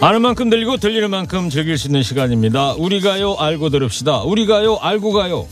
아는 0.00 0.22
만큼 0.22 0.48
들리고 0.48 0.76
들리는 0.76 1.10
만큼 1.10 1.50
즐길 1.50 1.76
수 1.76 1.88
있는 1.88 2.02
시간입니다. 2.04 2.74
우리가요 2.74 3.34
알고 3.34 3.70
들읍시다. 3.70 4.22
우리가요 4.22 4.76
알고 4.76 5.12
가요. 5.12 5.48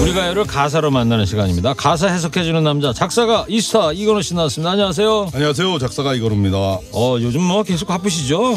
우리가요를 0.00 0.44
가사로 0.44 0.90
만나는 0.90 1.26
시간입니다. 1.26 1.74
가사 1.74 2.08
해석해주는 2.08 2.62
남자 2.64 2.92
작사가 2.92 3.44
이스타 3.48 3.92
이건호 3.92 4.22
씨 4.22 4.34
나왔습니다. 4.34 4.70
안녕하세요. 4.70 5.30
안녕하세요. 5.34 5.78
작사가 5.78 6.14
이거입니다. 6.14 6.56
어 6.58 7.16
요즘 7.20 7.42
뭐 7.42 7.62
계속 7.62 7.86
바쁘시죠? 7.86 8.54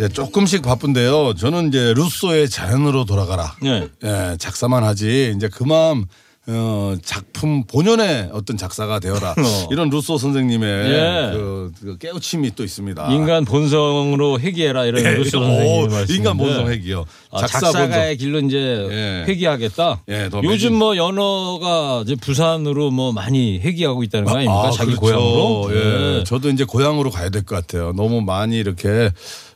예, 0.00 0.08
조금씩 0.08 0.62
바쁜데요. 0.62 1.34
저는 1.34 1.68
이제 1.68 1.94
루소의 1.94 2.48
자연으로 2.48 3.04
돌아가라. 3.06 3.56
네. 3.62 3.88
예, 4.04 4.36
작사만 4.38 4.84
하지 4.84 5.34
이제 5.36 5.48
그만 5.48 6.04
어, 6.46 6.94
작품 7.02 7.64
본연의 7.64 8.28
어떤 8.32 8.58
작사가 8.58 8.98
되어라. 8.98 9.30
어. 9.30 9.68
이런 9.70 9.88
루소 9.88 10.18
선생님의 10.18 10.90
예. 10.90 11.30
그, 11.32 11.72
그 11.80 11.96
깨우침이 11.98 12.50
또 12.54 12.64
있습니다. 12.64 13.12
인간 13.14 13.46
본성으로 13.46 14.38
회귀해라 14.40 14.84
이런 14.84 15.02
예, 15.06 15.10
루소 15.14 15.38
오, 15.38 15.40
선생님의 15.42 15.88
말씀. 15.88 16.14
인간 16.14 16.36
본성 16.36 16.70
핵이요. 16.70 17.06
아, 17.30 17.38
작사 17.46 17.72
본성. 17.72 18.16
길로 18.18 18.40
이제 18.40 18.58
예. 18.58 19.24
회귀하겠다. 19.26 20.02
예, 20.08 20.28
더 20.28 20.42
요즘 20.44 20.74
뭐 20.74 20.96
연어가 20.98 22.02
이제 22.04 22.14
부산으로 22.14 22.90
뭐 22.90 23.12
많이 23.12 23.58
회귀하고 23.60 24.02
있다는 24.02 24.26
거 24.26 24.32
아닙니까? 24.36 24.70
자기 24.70 24.94
그렇죠. 24.96 25.00
고향으로. 25.16 25.68
예. 25.70 26.18
네. 26.18 26.24
저도 26.24 26.50
이제 26.50 26.64
고향으로 26.64 27.10
가야 27.10 27.30
될 27.30 27.44
것 27.44 27.56
같아요. 27.56 27.92
너무 27.96 28.20
많이 28.20 28.58
이렇게 28.58 29.10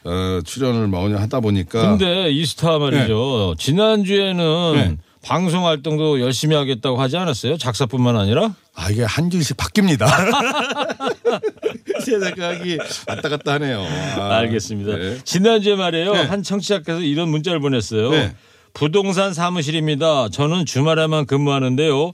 어, 0.04 0.40
출연을 0.44 0.88
많이 0.88 1.12
하다 1.12 1.40
보니까 1.40 1.96
근데 1.96 2.30
이스타 2.30 2.78
말이죠. 2.78 3.56
지난주에는 3.58 4.72
네. 4.74 4.96
방송 5.28 5.66
활동도 5.66 6.20
열심히 6.22 6.56
하겠다고 6.56 6.98
하지 6.98 7.18
않았어요? 7.18 7.58
작사뿐만 7.58 8.16
아니라? 8.16 8.54
아 8.74 8.88
이게 8.88 9.04
한 9.04 9.28
줄씩 9.28 9.58
바뀝니다. 9.58 10.06
제 12.02 12.18
생각이 12.18 12.78
왔다 13.06 13.28
갔다 13.28 13.52
하네요. 13.54 13.82
아, 14.16 14.36
알겠습니다. 14.38 14.96
네. 14.96 15.18
지난주에 15.24 15.76
말이에요. 15.76 16.14
네. 16.14 16.22
한 16.22 16.42
청취자께서 16.42 17.00
이런 17.00 17.28
문자를 17.28 17.60
보냈어요. 17.60 18.10
네. 18.10 18.34
부동산 18.72 19.34
사무실입니다. 19.34 20.30
저는 20.30 20.64
주말에만 20.64 21.26
근무하는데요. 21.26 22.12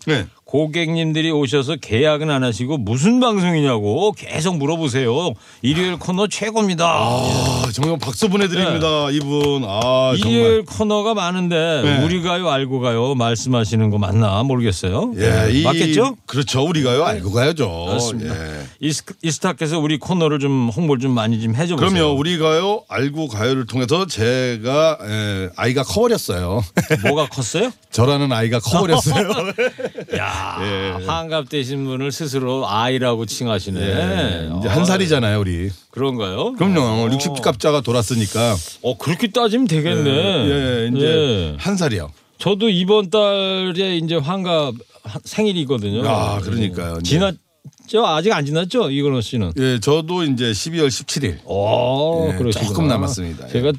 네. 0.54 0.60
고객님들이 0.60 1.32
오셔서 1.32 1.76
계약은 1.80 2.30
안 2.30 2.44
하시고 2.44 2.78
무슨 2.78 3.18
방송이냐고 3.18 4.12
계속 4.12 4.56
물어보세요. 4.56 5.34
일요일 5.62 5.96
코너 5.98 6.28
최고입니다. 6.28 6.86
아, 6.86 7.68
정말 7.72 7.98
박수 7.98 8.28
보내드립니다. 8.28 9.10
이분. 9.10 9.64
아, 9.66 10.14
정말. 10.16 10.30
일요일 10.30 10.64
코너가 10.64 11.14
많은데 11.14 11.82
네. 11.82 12.04
우리가요 12.04 12.48
알고 12.48 12.78
가요 12.78 13.16
말씀하시는 13.16 13.90
거 13.90 13.98
맞나 13.98 14.44
모르겠어요. 14.44 15.12
예, 15.16 15.50
이, 15.50 15.64
맞겠죠? 15.64 16.16
그렇죠. 16.26 16.62
우리가요. 16.62 17.04
알고 17.04 17.32
가야죠. 17.32 17.86
맞습니다. 17.88 18.34
예. 18.34 18.60
이스, 18.78 19.02
이스타께서 19.22 19.80
우리 19.80 19.98
코너를 19.98 20.38
좀 20.38 20.68
홍보를 20.68 21.00
좀 21.00 21.10
많이 21.12 21.40
좀 21.40 21.56
해줘 21.56 21.74
보세요. 21.74 21.90
그럼요. 21.90 22.16
우리가요. 22.16 22.84
알고 22.88 23.26
가요를 23.26 23.66
통해서 23.66 24.06
제가 24.06 24.98
예, 25.02 25.50
아이가 25.56 25.82
커버렸어요. 25.82 26.62
뭐가 27.02 27.26
컸어요? 27.28 27.72
저라는 27.90 28.30
아이가 28.30 28.60
커버렸어요. 28.60 29.30
야 30.16 30.43
예. 30.62 31.04
환갑 31.06 31.48
되신 31.48 31.84
분을 31.84 32.12
스스로 32.12 32.68
아이라고 32.68 33.26
칭하시네. 33.26 33.80
예, 33.80 34.50
이제 34.58 34.68
아, 34.68 34.76
한 34.76 34.84
살이잖아요, 34.84 35.40
우리. 35.40 35.70
그런가요? 35.90 36.52
그럼요. 36.54 37.08
60갑자가 37.10 37.82
돌았으니까. 37.82 38.56
어 38.82 38.96
그렇게 38.98 39.28
따지면 39.28 39.66
되겠네. 39.66 40.10
예, 40.10 40.90
이제 40.94 41.06
예. 41.06 41.56
한 41.58 41.76
살이요. 41.76 42.10
저도 42.38 42.68
이번 42.68 43.10
달에 43.10 43.96
이제 43.96 44.16
환갑 44.16 44.74
하- 45.04 45.20
생일이거든요. 45.24 46.08
아, 46.08 46.40
그러니까요. 46.40 46.98
이제. 47.00 47.10
지났죠? 47.10 48.06
아직 48.06 48.32
안 48.32 48.44
지났죠? 48.44 48.90
이건호 48.90 49.20
씨는. 49.20 49.52
예, 49.58 49.78
저도 49.80 50.24
이제 50.24 50.46
12월 50.52 50.88
17일. 50.88 51.38
오, 51.44 52.32
예. 52.32 52.50
조금 52.50 52.88
남았습니다. 52.88 53.48
예. 53.48 53.52
제가 53.52 53.72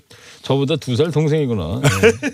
저보다 0.46 0.76
두 0.76 0.96
살 0.96 1.12
동생이구나. 1.12 1.82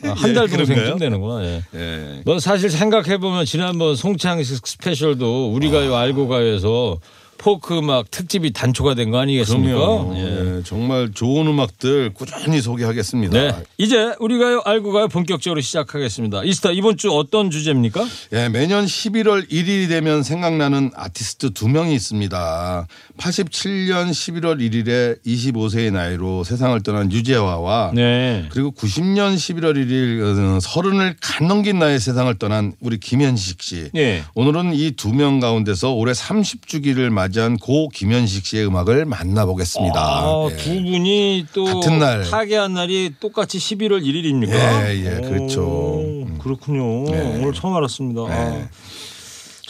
예. 0.04 0.10
아, 0.10 0.14
한달 0.14 0.44
예, 0.52 0.58
동생쯤? 0.58 0.98
되는구나. 1.00 1.44
예. 1.46 1.62
예. 1.76 2.22
뭐 2.26 2.40
사실 2.40 2.70
생각해 2.70 3.18
보면 3.18 3.46
지난번 3.46 3.96
송창식 3.96 4.68
스페셜도 4.68 5.54
우리가 5.54 5.86
요 5.86 5.96
알고 5.96 6.28
가요에서 6.28 7.00
포크 7.38 7.76
음악 7.80 8.12
특집이 8.12 8.54
단초가 8.54 8.94
된 8.94 9.10
거 9.10 9.18
아니겠습니까? 9.18 10.12
예. 10.14 10.58
예, 10.60 10.64
정말 10.64 11.10
좋은 11.12 11.48
음악들 11.48 12.14
꾸준히 12.14 12.62
소개하겠습니다. 12.62 13.34
네. 13.34 13.56
이제 13.80 14.14
우리가요 14.20 14.62
알고 14.64 14.92
가요 14.92 15.08
본격적으로 15.08 15.60
시작하겠습니다. 15.62 16.44
이스타 16.44 16.70
이번 16.72 16.98
주 16.98 17.12
어떤 17.12 17.50
주제입니까? 17.50 18.06
예, 18.34 18.48
매년 18.50 18.86
11월 18.86 19.50
1일이 19.50 19.88
되면 19.90 20.22
생각나는 20.22 20.92
아티스트 20.96 21.50
두 21.54 21.68
명이 21.68 21.96
있습니다. 21.96 22.88
87년 23.22 24.10
11월 24.10 24.58
1일에 24.60 25.24
25세의 25.26 25.92
나이로 25.94 26.44
세상을 26.44 26.82
떠난 26.82 27.12
유재화와 27.12 27.92
네. 27.94 28.46
그리고 28.50 28.72
90년 28.72 29.36
11월 29.36 29.76
1일 29.76 30.56
어, 30.56 30.60
서른을 30.60 31.16
간 31.22 31.48
넘긴 31.48 31.78
나이에 31.80 32.00
세상을 32.00 32.34
떠난 32.40 32.74
우리 32.82 33.00
김현식 33.00 33.62
씨. 33.62 33.90
예. 33.96 34.24
오늘은 34.34 34.74
이 34.74 34.92
두 34.96 35.12
명 35.14 35.40
가운데서 35.40 35.92
올해 35.94 36.14
30주기를 36.14 37.10
맞이한 37.10 37.58
고 37.58 37.90
김현식 37.90 38.46
씨의 38.46 38.66
음악을 38.68 39.06
만나보겠습니다. 39.06 40.00
아, 40.00 40.48
예. 40.52 40.56
두 40.58 40.70
분이 40.82 41.46
또 41.54 41.66
같은 41.66 42.00
날. 42.00 42.24
타계한 42.24 42.74
날이 42.74 43.12
똑같이 43.20 43.58
11월 43.60 44.04
1일입니까? 44.04 44.52
예, 44.54 45.06
예, 45.06 45.22
그렇죠. 45.28 45.62
오, 45.64 46.28
그렇군요. 46.40 47.04
네. 47.12 47.38
오늘 47.40 47.54
처음 47.54 47.76
알았습니다. 47.76 48.22
네. 48.28 48.34
아. 48.34 48.70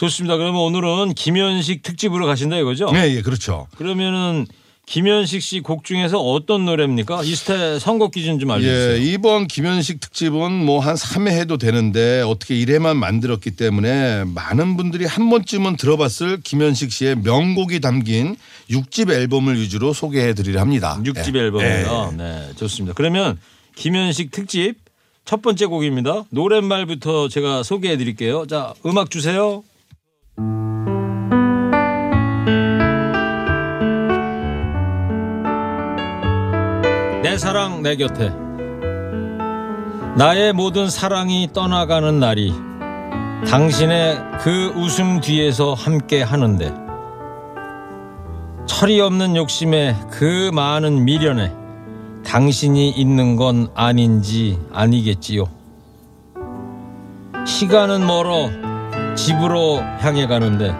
좋습니다. 0.02 0.36
그러면 0.36 0.60
오늘은 0.62 1.14
김현식 1.14 1.82
특집으로 1.82 2.26
가신다 2.26 2.56
이거죠? 2.58 2.90
예, 2.94 3.14
예, 3.16 3.22
그렇죠. 3.22 3.68
그러면은 3.76 4.46
김현식 4.84 5.40
씨 5.40 5.60
곡 5.60 5.84
중에서 5.84 6.18
어떤 6.20 6.64
노래입니까? 6.64 7.22
이스타 7.22 7.78
선곡 7.78 8.10
기준 8.10 8.40
좀 8.40 8.50
알려주세요. 8.50 8.94
예, 8.94 9.12
이번 9.12 9.46
김현식 9.46 10.00
특집은 10.00 10.64
뭐 10.66 10.80
한 10.80 10.96
3회 10.96 11.28
해도 11.28 11.56
되는데 11.56 12.20
어떻게 12.22 12.56
1회만 12.56 12.96
만들었기 12.96 13.52
때문에 13.52 14.24
많은 14.24 14.76
분들이 14.76 15.04
한 15.04 15.30
번쯤은 15.30 15.76
들어봤을 15.76 16.40
김현식 16.42 16.90
씨의 16.90 17.18
명곡이 17.18 17.78
담긴 17.78 18.34
6집 18.70 19.08
앨범을 19.08 19.56
위주로 19.60 19.92
소개해 19.92 20.34
드리려 20.34 20.60
합니다. 20.60 21.00
육 21.04 21.14
6집 21.14 21.36
예. 21.36 21.40
앨범입니다. 21.42 22.08
예. 22.12 22.16
네, 22.16 22.48
좋습니다. 22.56 22.94
그러면 22.96 23.38
김현식 23.76 24.32
특집 24.32 24.74
첫 25.24 25.42
번째 25.42 25.66
곡입니다. 25.66 26.24
노랫말부터 26.30 27.28
제가 27.28 27.62
소개해 27.62 27.96
드릴게요. 27.96 28.46
자, 28.48 28.74
음악 28.84 29.12
주세요. 29.12 29.62
내 37.22 37.36
사랑 37.36 37.82
내 37.82 37.96
곁에 37.96 38.32
나의 40.16 40.52
모든 40.52 40.88
사랑이 40.88 41.50
떠나가는 41.52 42.18
날이 42.18 42.54
당신의 43.46 44.18
그 44.40 44.72
웃음 44.76 45.20
뒤에서 45.20 45.74
함께 45.74 46.22
하는데 46.22 46.74
철이 48.66 49.00
없는 49.00 49.36
욕심에 49.36 49.96
그 50.10 50.50
많은 50.54 51.04
미련에 51.04 51.52
당신이 52.24 52.90
있는 52.90 53.36
건 53.36 53.68
아닌지 53.74 54.58
아니겠지요. 54.72 55.44
시간은 57.46 58.06
멀어 58.06 58.71
집으로 59.16 59.78
향해 60.00 60.26
가는데 60.26 60.74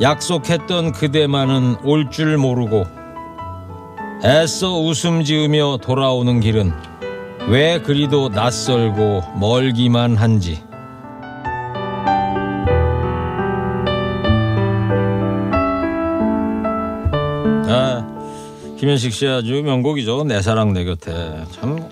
약속했던 0.00 0.92
그대만은 0.92 1.76
올 1.84 2.08
줄 2.10 2.36
모르고 2.38 2.84
애써 4.24 4.78
웃음 4.78 5.24
지으며 5.24 5.78
돌아오는 5.82 6.40
길은 6.40 6.72
왜 7.48 7.80
그리도 7.80 8.30
낯설고 8.30 9.24
멀기만 9.38 10.16
한지 10.16 10.62
아, 17.68 18.04
김현식 18.78 19.12
씨 19.12 19.26
아주 19.28 19.62
명곡이죠. 19.62 20.24
내 20.24 20.40
사랑 20.42 20.72
내 20.72 20.84
곁에 20.84 21.44
참 21.52 21.88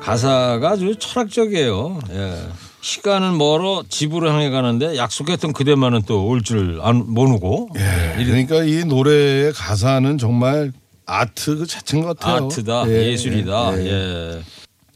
가사가 0.00 0.70
아주 0.70 0.96
철학적이에요. 0.96 1.98
예. 2.10 2.34
시간은 2.82 3.38
멀어 3.38 3.84
집으로 3.88 4.28
향해 4.30 4.50
가는데 4.50 4.96
약속했던 4.96 5.52
그대만은 5.52 6.02
또 6.02 6.26
올 6.26 6.42
줄 6.42 6.80
모르고 7.06 7.68
예, 7.76 8.24
그러니까 8.24 8.64
이 8.64 8.84
노래의 8.84 9.52
가사는 9.52 10.18
정말 10.18 10.72
아트 11.06 11.56
그 11.58 11.66
자체인 11.66 12.02
것 12.02 12.18
같아요. 12.18 12.46
art다 12.46 12.84
예, 12.88 13.10
예술이다 13.12 13.78
예, 13.78 13.86
예. 13.86 14.42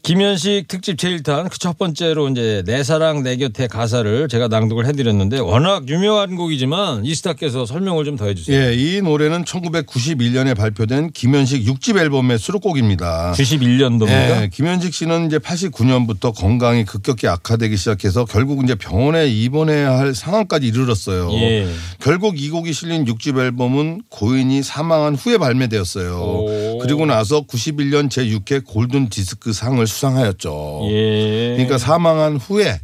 예. 0.09 0.13
김현식 0.13 0.67
특집 0.67 0.97
제1탄 0.97 1.49
그 1.49 1.57
첫 1.59 1.77
번째로 1.77 2.29
이제 2.29 2.63
내 2.65 2.81
사랑 2.83 3.23
내 3.23 3.35
곁에 3.35 3.67
가사를 3.67 4.29
제가 4.29 4.47
낭독을 4.47 4.85
해드렸는데 4.85 5.39
워낙 5.39 5.89
유명한 5.89 6.35
곡이지만 6.35 7.03
이스타께서 7.03 7.65
설명을 7.65 8.05
좀 8.05 8.15
더 8.17 8.25
해주세요. 8.25 8.57
예, 8.57 8.73
이 8.73 9.01
노래는 9.01 9.43
1991년에 9.43 10.55
발표된 10.55 11.11
김현식 11.11 11.65
6집 11.65 11.97
앨범의 11.97 12.39
수록곡입니다. 12.39 13.33
91년도입니까? 13.35 14.41
예, 14.43 14.49
김현식 14.51 14.93
씨는 14.93 15.27
이제 15.27 15.39
89년부터 15.39 16.33
건강이 16.33 16.85
급격히 16.85 17.27
악화되기 17.27 17.75
시작해서 17.75 18.25
결국 18.25 18.63
이제 18.63 18.75
병원에 18.75 19.27
입원해야 19.27 19.97
할 19.97 20.15
상황까지 20.15 20.67
이르렀어요. 20.67 21.31
예. 21.33 21.67
결국 21.99 22.41
이 22.41 22.49
곡이 22.49 22.71
실린 22.73 23.05
6집 23.05 23.37
앨범은 23.39 24.03
고인이 24.09 24.63
사망한 24.63 25.15
후에 25.15 25.37
발매되었어요. 25.37 26.17
오. 26.17 26.79
그리고 26.79 27.05
나서 27.05 27.41
91년 27.41 28.09
제6회 28.09 28.63
골든 28.65 29.09
디스크 29.09 29.51
상을 29.53 29.85
수상하였죠. 29.97 30.81
예. 30.91 31.53
그러니까 31.53 31.77
사망한 31.77 32.37
후에 32.37 32.79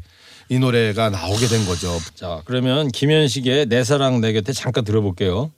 이 0.50 0.60
노래가 0.60 1.10
나오게 1.10 1.48
된 1.48 1.66
거죠. 1.66 1.98
자 2.16 2.42
그러면 2.46 2.90
김현식의 2.90 3.68
내 3.68 3.84
사랑 3.84 4.20
내 4.22 4.34
곁에 4.34 4.52
잠깐 4.54 4.84
들어볼게요. 4.84 5.52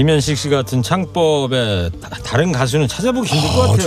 김현식 0.00 0.36
씨 0.36 0.50
같은 0.50 0.82
창법에 0.82 1.88
다- 2.02 2.10
다른 2.22 2.52
가수는 2.52 2.86
찾아보기 2.86 3.30
힘들 3.32 3.48
것 3.48 3.62
아, 3.62 3.66
같아요. 3.68 3.86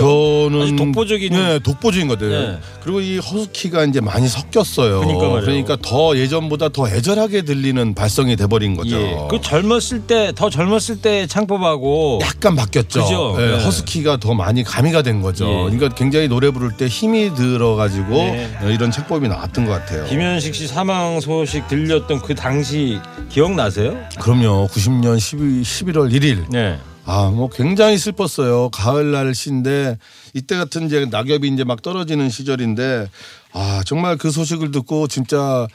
저는 0.50 0.74
독보적인 0.74 1.32
네, 1.32 1.58
독보적인 1.60 2.08
것들. 2.08 2.28
네. 2.30 2.58
그리고 2.82 3.00
이 3.00 3.18
허스키가 3.18 3.84
이제 3.84 4.00
많이 4.00 4.26
섞였어요. 4.26 5.02
그러니까 5.02 5.28
말이에요. 5.28 5.40
그러니까 5.44 5.76
더 5.80 6.16
예전보다 6.16 6.70
더 6.70 6.88
애절하게 6.88 7.42
들리는 7.42 7.94
발성이 7.94 8.34
돼 8.34 8.48
버린 8.48 8.74
거죠. 8.76 9.00
예. 9.00 9.16
그 9.30 9.40
젊었을 9.40 10.00
때 10.08 10.32
더 10.34 10.50
젊었을 10.50 11.00
때 11.00 11.28
창법하고 11.28 12.18
약간 12.22 12.56
바뀌었죠. 12.56 13.02
그죠? 13.04 13.36
예, 13.38 13.46
네. 13.58 13.64
허스키가 13.64 14.16
더 14.16 14.34
많이 14.34 14.64
가미가 14.64 15.02
된 15.02 15.22
거죠. 15.22 15.48
예. 15.48 15.54
그러니까 15.70 15.90
굉장히 15.94 16.26
노래 16.26 16.50
부를 16.50 16.76
때 16.76 16.88
힘이 16.88 17.32
들어 17.36 17.76
가지고 17.76 18.14
네. 18.14 18.50
이런 18.64 18.90
책법이 18.90 19.28
나왔던 19.28 19.64
것 19.64 19.70
같아요. 19.70 20.06
김현식 20.06 20.56
씨 20.56 20.66
사망 20.66 21.20
소식 21.20 21.68
들렸던 21.68 22.20
그 22.22 22.34
당시 22.34 22.98
기억나세요? 23.28 23.96
그럼요. 24.18 24.66
90년 24.72 25.20
12, 25.20 25.62
11월 25.62 25.99
1일. 26.08 26.50
네. 26.50 26.78
아, 27.06 27.30
뭐 27.30 27.48
굉장히 27.48 27.98
슬펐어요. 27.98 28.70
가을 28.70 29.10
날씨인데 29.10 29.98
이때 30.34 30.56
같은 30.56 30.86
이제 30.86 31.06
낙엽이 31.10 31.48
이제 31.48 31.64
막 31.64 31.82
떨어지는 31.82 32.28
시절인데 32.28 33.08
아, 33.52 33.82
정말 33.84 34.16
그 34.16 34.30
소식을 34.30 34.70
듣고 34.70 35.08
진짜 35.08 35.66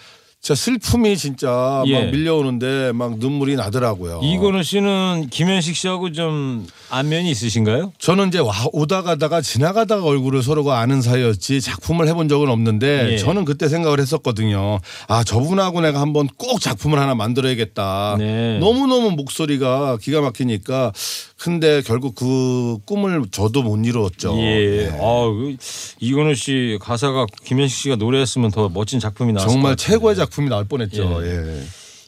진짜 0.46 0.54
슬픔이 0.54 1.18
진짜 1.18 1.82
예. 1.88 1.94
막 2.02 2.12
밀려오는데 2.12 2.92
막 2.92 3.18
눈물이 3.18 3.56
나더라고요. 3.56 4.20
이건우 4.22 4.62
씨는 4.62 5.30
김현식 5.32 5.76
씨하고 5.76 6.12
좀 6.12 6.68
안면이 6.92 7.32
있으신가요? 7.32 7.94
저는 7.98 8.28
이제 8.28 8.38
와, 8.38 8.54
오다 8.72 9.02
가다가 9.02 9.42
지나가다가 9.42 10.04
얼굴을 10.04 10.44
서로가 10.44 10.78
아는 10.82 11.02
사이였지 11.02 11.62
작품을 11.62 12.08
해본 12.08 12.30
적은 12.30 12.48
없는데 12.48 13.14
예. 13.14 13.18
저는 13.18 13.44
그때 13.44 13.68
생각을 13.68 14.00
했었거든요. 14.00 14.82
아 15.08 15.24
저분하고 15.24 15.82
내가 15.82 16.00
한번 16.00 16.28
꼭 16.38 16.62
작품을 16.62 17.00
하나 17.00 17.16
만들어야겠다. 17.16 18.18
네. 18.20 18.60
너무 18.60 18.86
너무 18.86 19.10
목소리가 19.10 19.98
기가 20.00 20.22
막히니까 20.22 20.92
근데 21.38 21.82
결국 21.82 22.16
그 22.16 22.78
꿈을 22.86 23.24
저도 23.30 23.62
못 23.62 23.78
이루었죠. 23.86 24.38
예. 24.40 24.90
네. 24.90 25.00
아, 25.02 25.26
그 25.28 25.58
이건우 26.00 26.34
씨 26.34 26.78
가사가 26.82 27.26
김현식 27.44 27.78
씨가 27.78 27.96
노래했으면 27.98 28.52
더 28.52 28.70
멋진 28.70 29.00
작품이 29.00 29.34
나왔을 29.34 29.52
정말. 29.54 29.76
최고의 29.76 30.16
작품이 30.16 30.50
나올 30.50 30.66
뻔했죠. 30.66 31.26
예. 31.26 31.28
예. 31.30 31.64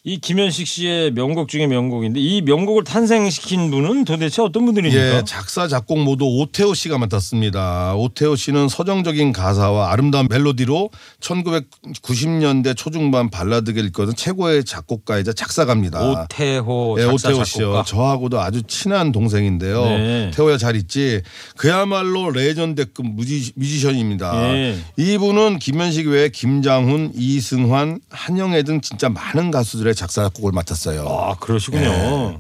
이 0.08 0.20
김현식 0.20 0.66
씨의 0.66 1.12
명곡 1.12 1.50
중에 1.50 1.68
명곡인데 1.68 2.18
이 2.22 2.42
명곡을 2.42 2.86
탄생시킨 2.86 3.70
분은 3.70 4.06
도대체 4.06 4.42
어떤 4.42 4.64
분들입니까? 4.64 5.18
예, 5.18 5.22
작사 5.26 5.68
작곡 5.68 6.00
모두 6.00 6.24
오태호 6.24 6.76
씨가 6.76 6.98
맡았습니다. 6.98 7.94
오태호 7.96 8.38
씨는 8.38 8.70
서정적인 8.70 9.34
가사와 9.34 9.92
아름다운 9.92 10.30
멜로디로 10.30 10.92
1990년대 11.20 12.78
초중반 12.78 13.30
발라드계를 13.30 13.90
이끄는 13.90 14.16
최고의 14.16 14.64
작곡가이자 14.64 15.34
작사가입니다. 15.34 16.24
오태호 16.24 16.96
예, 17.00 17.02
작사 17.02 17.28
오태호 17.28 17.44
씨요. 17.44 17.66
작곡가. 17.66 17.84
저하고도 17.84 18.40
아주 18.40 18.64
친한 18.64 19.12
동생인데요. 19.12 19.84
네. 19.84 20.32
태호야 20.34 20.58
잘 20.58 20.78
있지. 20.78 21.22
그야말로 21.58 22.32
레전드급 22.32 23.06
뮤지, 23.06 23.52
뮤지션입니다. 23.58 24.56
예. 24.56 24.78
이분은 24.96 25.60
김현식 25.60 26.08
외에 26.08 26.30
김장훈, 26.30 27.12
이승환, 27.14 28.00
한영애 28.10 28.64
등 28.64 28.80
진짜 28.80 29.10
많은 29.10 29.52
가수들의 29.52 29.97
작사 29.98 30.24
작곡을 30.24 30.52
맡았어요. 30.54 31.06
아 31.08 31.36
그러시군요. 31.36 31.84
예. 31.84 32.38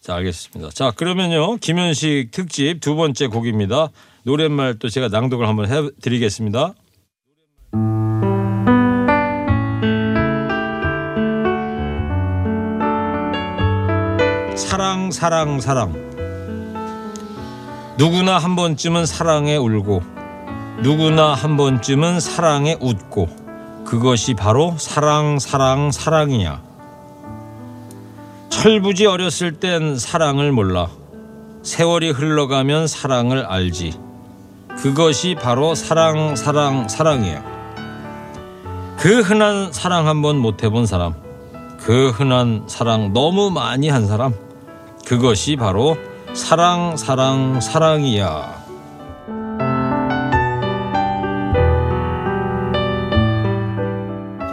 자 0.00 0.14
알겠습니다. 0.14 0.70
자 0.72 0.92
그러면요 0.92 1.56
김현식 1.56 2.30
특집 2.30 2.80
두 2.80 2.94
번째 2.94 3.26
곡입니다. 3.26 3.88
노랫말 4.22 4.78
또 4.78 4.88
제가 4.88 5.08
낭독을 5.08 5.48
한번 5.48 5.66
해드리겠습니다. 5.70 6.74
사랑 14.56 15.10
사랑 15.10 15.60
사랑 15.60 15.92
누구나 17.96 18.38
한 18.38 18.56
번쯤은 18.56 19.06
사랑에 19.06 19.56
울고 19.56 20.02
누구나 20.82 21.34
한 21.34 21.56
번쯤은 21.56 22.20
사랑에 22.20 22.76
웃고 22.80 23.84
그것이 23.84 24.34
바로 24.34 24.74
사랑 24.78 25.38
사랑 25.38 25.92
사랑이야. 25.92 26.73
철부지 28.54 29.04
어렸을 29.04 29.52
땐 29.58 29.98
사랑을 29.98 30.52
몰라. 30.52 30.88
세월이 31.64 32.12
흘러가면 32.12 32.86
사랑을 32.86 33.44
알지. 33.44 33.98
그것이 34.78 35.34
바로 35.34 35.74
사랑, 35.74 36.36
사랑, 36.36 36.88
사랑이야. 36.88 37.44
그 38.96 39.20
흔한 39.20 39.72
사랑 39.72 40.06
한번 40.06 40.38
못 40.38 40.62
해본 40.62 40.86
사람. 40.86 41.14
그 41.78 42.10
흔한 42.10 42.62
사랑 42.66 43.12
너무 43.12 43.50
많이 43.50 43.88
한 43.88 44.06
사람. 44.06 44.32
그것이 45.04 45.56
바로 45.56 45.98
사랑, 46.32 46.96
사랑, 46.96 47.60
사랑이야. 47.60 48.64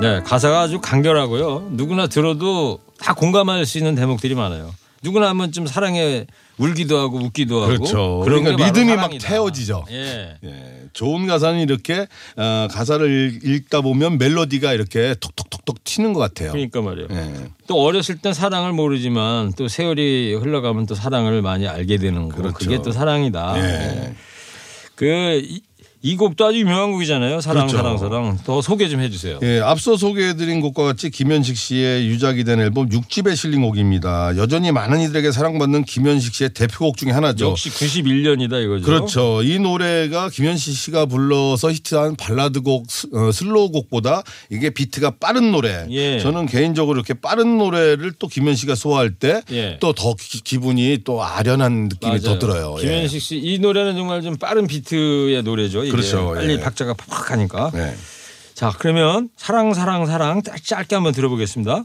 네, 0.01 0.21
가사가 0.23 0.61
아주 0.61 0.81
간결하고요. 0.81 1.67
누구나 1.69 2.07
들어도 2.07 2.79
다 3.01 3.13
공감할 3.13 3.65
수 3.65 3.77
있는 3.77 3.95
대목들이 3.95 4.35
많아요. 4.35 4.73
누구나 5.03 5.29
한 5.29 5.37
번쯤 5.39 5.65
사랑에 5.65 6.27
울기도 6.59 6.99
하고 6.99 7.17
웃기도 7.17 7.63
하고 7.63 7.67
그렇죠. 7.73 8.21
그러니까 8.23 8.63
리듬이 8.67 8.95
막. 8.95 9.09
태워지죠. 9.19 9.85
예. 9.89 10.37
예, 10.43 10.83
좋은 10.93 11.25
가사는 11.25 11.59
이렇게 11.59 12.05
어, 12.37 12.67
가사를 12.69 13.09
읽- 13.43 13.43
읽다 13.43 13.81
보면 13.81 14.19
멜로디가 14.19 14.73
이렇게 14.73 15.15
톡톡톡톡 15.19 15.83
튀는 15.83 16.13
것 16.13 16.19
같아요. 16.19 16.51
그러니까 16.51 16.81
말이에요. 16.83 17.07
예. 17.09 17.49
또 17.65 17.81
어렸을 17.83 18.19
땐 18.19 18.33
사랑을 18.35 18.73
모르지만 18.73 19.53
또 19.53 19.67
세월이 19.67 20.35
흘러가면 20.35 20.85
또 20.85 20.93
사랑을 20.93 21.41
많이 21.41 21.67
알게 21.67 21.97
되는 21.97 22.29
거. 22.29 22.35
그렇죠. 22.37 22.53
그게 22.59 22.79
또 22.83 22.91
사랑이다. 22.91 23.55
예. 23.57 24.13
그 24.93 25.41
이 26.03 26.15
곡도 26.15 26.45
아주 26.45 26.59
유명한 26.59 26.91
곡이잖아요. 26.93 27.41
사랑 27.41 27.67
그렇죠. 27.67 27.77
사랑 27.77 27.97
사랑. 27.97 28.37
더 28.43 28.61
소개 28.61 28.89
좀 28.89 29.01
해주세요. 29.01 29.39
예, 29.43 29.59
앞서 29.59 29.97
소개해드린 29.97 30.59
곡과 30.61 30.83
같이 30.83 31.11
김현식 31.11 31.55
씨의 31.55 32.07
유작이 32.07 32.43
된 32.43 32.59
앨범 32.59 32.89
6집에 32.89 33.35
실린 33.35 33.61
곡입니다. 33.61 34.35
여전히 34.37 34.71
많은 34.71 34.99
이들에게 35.01 35.31
사랑받는 35.31 35.83
김현식 35.83 36.33
씨의 36.33 36.49
대표곡 36.55 36.97
중에 36.97 37.11
하나죠. 37.11 37.49
역시 37.49 37.69
91년이다 37.69 38.63
이거죠. 38.63 38.83
그렇죠. 38.85 39.43
이 39.43 39.59
노래가 39.59 40.29
김현식 40.29 40.75
씨가 40.75 41.05
불러서 41.05 41.71
히트한 41.71 42.15
발라드곡 42.15 42.89
스- 42.89 43.07
어, 43.13 43.31
slow곡보다 43.31 44.23
이게 44.49 44.69
비트가 44.71 45.11
빠른 45.19 45.51
노래. 45.51 45.85
예. 45.91 46.19
저는 46.19 46.47
개인적으로 46.47 46.97
이렇게 46.97 47.13
빠른 47.13 47.57
노래를 47.57 48.13
또 48.17 48.27
김현식 48.27 48.61
씨가 48.61 48.75
소화할 48.75 49.11
때 49.11 49.41
예. 49.51 49.77
또더 49.79 50.15
기분이 50.43 50.99
또 51.03 51.23
아련한 51.23 51.89
느낌이 51.89 52.19
더 52.21 52.27
맞아요. 52.29 52.39
들어요. 52.39 52.75
예. 52.79 52.81
김현식 52.81 53.21
씨 53.21 53.37
이 53.41 53.59
노래는 53.59 53.95
정말 53.95 54.21
좀 54.21 54.35
빠른 54.37 54.67
비트의 54.67 55.41
노래죠. 55.43 55.90
이게. 55.99 56.11
그렇죠. 56.11 56.33
빨리 56.35 56.53
예. 56.53 56.59
박자가 56.59 56.93
팍팍 56.93 57.31
하니까. 57.31 57.71
예. 57.75 57.95
자 58.53 58.71
그러면 58.77 59.29
사랑 59.37 59.73
사랑 59.73 60.05
사랑 60.05 60.43
짧- 60.43 60.63
짧게 60.63 60.95
한번 60.95 61.13
들어보겠습니다. 61.13 61.83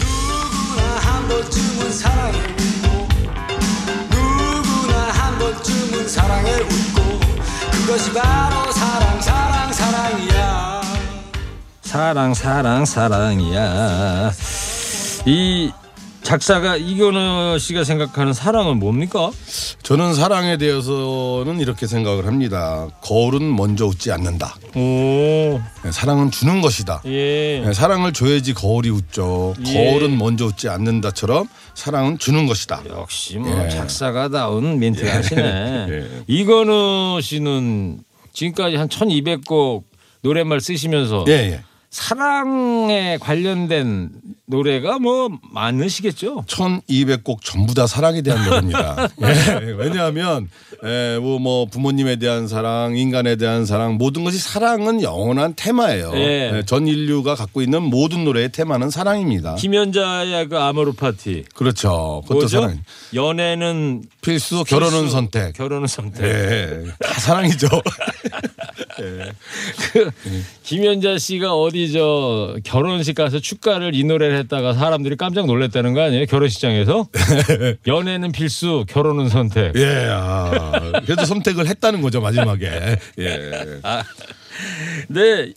누구나 0.00 0.82
한 0.98 1.28
번쯤은 1.28 1.92
사랑에 1.92 2.38
웃고 2.38 3.06
누구나 4.10 4.98
한 5.10 5.38
번쯤은 5.38 6.08
사랑에 6.08 6.50
웃고 6.54 7.20
이것이 7.84 8.12
바로 8.12 8.72
사랑 8.72 9.20
사랑 9.20 9.72
사랑이야 9.72 10.82
사랑 11.82 12.34
사랑 12.34 12.84
사랑이야. 12.84 14.32
이 15.26 15.70
작사가 16.24 16.76
이건우 16.76 17.58
씨가 17.58 17.84
생각하는 17.84 18.32
사랑은 18.32 18.78
뭡니까? 18.78 19.30
저는 19.82 20.14
사랑에 20.14 20.56
대해서는 20.56 21.60
이렇게 21.60 21.86
생각을 21.86 22.26
합니다. 22.26 22.88
거울은 23.02 23.54
먼저 23.54 23.84
웃지 23.86 24.10
않는다. 24.10 24.56
오, 24.74 24.80
네, 24.80 25.92
사랑은 25.92 26.30
주는 26.30 26.62
것이다. 26.62 27.02
예. 27.04 27.60
네, 27.64 27.72
사랑을 27.74 28.14
줘야지 28.14 28.54
거울이 28.54 28.88
웃죠. 28.88 29.54
예. 29.66 29.72
거울은 29.74 30.16
먼저 30.16 30.46
웃지 30.46 30.70
않는다처럼 30.70 31.46
사랑은 31.74 32.18
주는 32.18 32.46
것이다. 32.46 32.82
역시 32.88 33.36
뭐 33.36 33.62
예. 33.62 33.68
작사가다운 33.68 34.78
멘트 34.78 35.06
하시네. 35.06 35.42
예. 35.90 36.08
이건우 36.26 37.20
씨는 37.22 38.00
지금까지 38.32 38.76
한 38.76 38.88
1200곡 38.88 39.84
노랫말 40.22 40.62
쓰시면서 40.62 41.26
예, 41.28 41.32
예. 41.32 41.60
사랑에 41.94 43.18
관련된 43.20 44.10
노래가 44.46 44.98
뭐 44.98 45.30
많으시겠죠? 45.52 46.44
1200곡 46.48 47.38
전부 47.44 47.72
다 47.72 47.86
사랑에 47.86 48.20
대한 48.20 48.44
노래입니다. 48.44 49.08
예, 49.22 49.72
왜냐하면 49.78 50.48
예, 50.84 51.18
뭐, 51.20 51.38
뭐 51.38 51.66
부모님에 51.66 52.16
대한 52.16 52.48
사랑, 52.48 52.96
인간에 52.96 53.36
대한 53.36 53.64
사랑 53.64 53.94
모든 53.94 54.24
것이 54.24 54.40
사랑은 54.40 55.02
영원한 55.02 55.54
테마예요. 55.54 56.10
예. 56.16 56.52
예, 56.56 56.62
전 56.66 56.88
인류가 56.88 57.36
갖고 57.36 57.62
있는 57.62 57.84
모든 57.84 58.24
노래의 58.24 58.50
테마는 58.50 58.90
사랑입니다. 58.90 59.54
김연자의 59.54 60.48
그 60.48 60.58
아모르 60.58 60.94
파티. 60.94 61.44
그렇죠. 61.54 62.22
그것도 62.22 62.40
뭐죠? 62.40 62.60
사랑. 62.60 62.80
연애는 63.14 64.02
필수, 64.20 64.64
결혼은 64.64 65.02
필수, 65.02 65.12
선택. 65.12 65.52
결혼은 65.54 65.86
선택. 65.86 66.24
예, 66.24 66.84
다 67.00 67.20
사랑이죠. 67.20 67.68
그 69.92 70.10
김연자 70.62 71.18
씨가 71.18 71.54
어디 71.54 71.92
저 71.92 72.56
결혼식 72.64 73.14
가서 73.14 73.38
축가를 73.38 73.94
이 73.94 74.04
노래를 74.04 74.36
했다가 74.38 74.74
사람들이 74.74 75.16
깜짝 75.16 75.46
놀랐다는 75.46 75.94
거 75.94 76.02
아니에요? 76.02 76.26
결혼식장에서 76.26 77.08
연애는 77.86 78.32
필수, 78.32 78.84
결혼은 78.88 79.28
선택. 79.28 79.74
예, 79.76 80.08
아, 80.10 80.92
그래도 81.04 81.24
선택을 81.24 81.66
했다는 81.66 82.02
거죠 82.02 82.20
마지막에. 82.20 82.98
예. 83.18 83.80
네. 85.08 85.52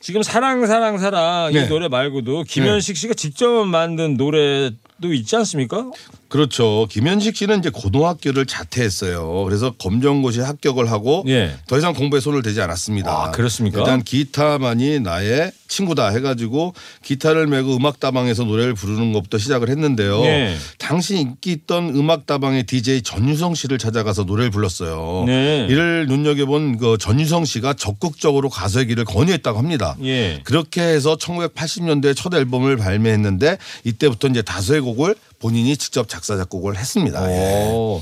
지금 0.00 0.22
사랑 0.22 0.66
사랑 0.66 0.98
사랑 0.98 1.52
네. 1.52 1.64
이 1.64 1.68
노래 1.68 1.86
말고도 1.86 2.42
김현식 2.42 2.96
씨가 2.96 3.14
직접 3.14 3.64
만든 3.64 4.16
노래도 4.16 5.12
있지 5.12 5.36
않습니까? 5.36 5.90
그렇죠. 6.32 6.86
김현식 6.88 7.36
씨는 7.36 7.58
이제 7.58 7.68
고등학교를 7.68 8.46
자퇴했어요. 8.46 9.44
그래서 9.44 9.72
검정고시 9.72 10.40
합격을 10.40 10.90
하고 10.90 11.24
예. 11.28 11.54
더 11.66 11.76
이상 11.76 11.92
공부에 11.92 12.20
손을 12.20 12.40
대지 12.40 12.62
않았습니다. 12.62 13.10
아, 13.12 13.30
그렇습니까? 13.32 13.80
일단 13.80 14.02
기타만이 14.02 15.00
나의 15.00 15.52
친구다 15.68 16.08
해가지고 16.08 16.72
기타를 17.02 17.48
메고 17.48 17.76
음악다방에서 17.76 18.44
노래를 18.44 18.72
부르는 18.72 19.12
것부터 19.12 19.36
시작을 19.36 19.68
했는데요. 19.68 20.22
네. 20.22 20.56
당시 20.78 21.18
인기 21.18 21.52
있던 21.52 21.94
음악다방의 21.94 22.64
DJ 22.64 23.02
전유성 23.02 23.54
씨를 23.54 23.76
찾아가서 23.76 24.24
노래를 24.24 24.50
불렀어요. 24.50 25.24
네. 25.26 25.66
이를 25.68 26.06
눈여겨본 26.06 26.78
그 26.78 26.96
전유성 26.98 27.44
씨가 27.44 27.74
적극적으로 27.74 28.48
가수의 28.48 28.86
길을 28.86 29.04
권유했다고 29.04 29.58
합니다. 29.58 29.96
예. 30.02 30.40
그렇게 30.44 30.80
해서 30.80 31.16
1980년대 31.16 32.16
첫 32.16 32.32
앨범을 32.32 32.78
발매했는데 32.78 33.58
이때부터 33.84 34.28
이제 34.28 34.40
다수의 34.40 34.80
곡을 34.80 35.14
본인이 35.42 35.76
직접 35.76 36.08
작사 36.08 36.36
작곡을 36.36 36.76
했습니다. 36.78 37.28
예. 37.28 37.68
오. 37.72 38.00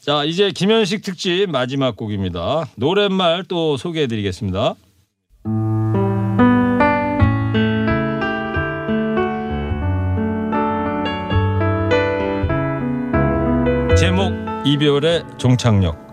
자, 0.00 0.24
이제 0.24 0.50
김현식 0.50 1.02
특집 1.02 1.46
마지막 1.48 1.96
곡입니다. 1.96 2.68
노랫말 2.74 3.44
또 3.44 3.76
소개해 3.76 4.08
드리겠습니다. 4.08 4.74
제목 13.96 14.32
이별의 14.66 15.24
종착역 15.38 16.10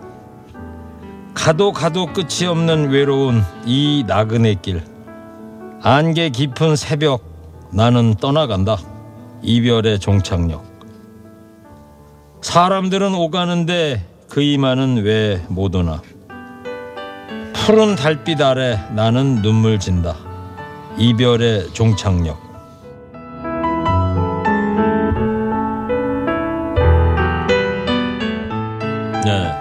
가도 1.34 1.72
가도 1.72 2.06
끝이 2.12 2.46
없는 2.46 2.90
외로운 2.90 3.42
이 3.64 4.04
나그네 4.06 4.56
길 4.62 4.82
안개 5.82 6.28
깊은 6.30 6.76
새벽 6.76 7.24
나는 7.72 8.14
떠나간다 8.14 8.76
이별의 9.42 9.98
종착역 10.00 10.67
사람들은 12.40 13.14
오가는데 13.14 14.04
그 14.28 14.42
이마는 14.42 15.02
왜 15.04 15.40
못 15.48 15.74
오나 15.74 16.02
푸른 17.54 17.96
달빛 17.96 18.40
아래 18.40 18.78
나는 18.94 19.42
눈물 19.42 19.78
진다 19.78 20.16
이별의 20.98 21.72
종착역 21.72 22.48
네. 29.24 29.52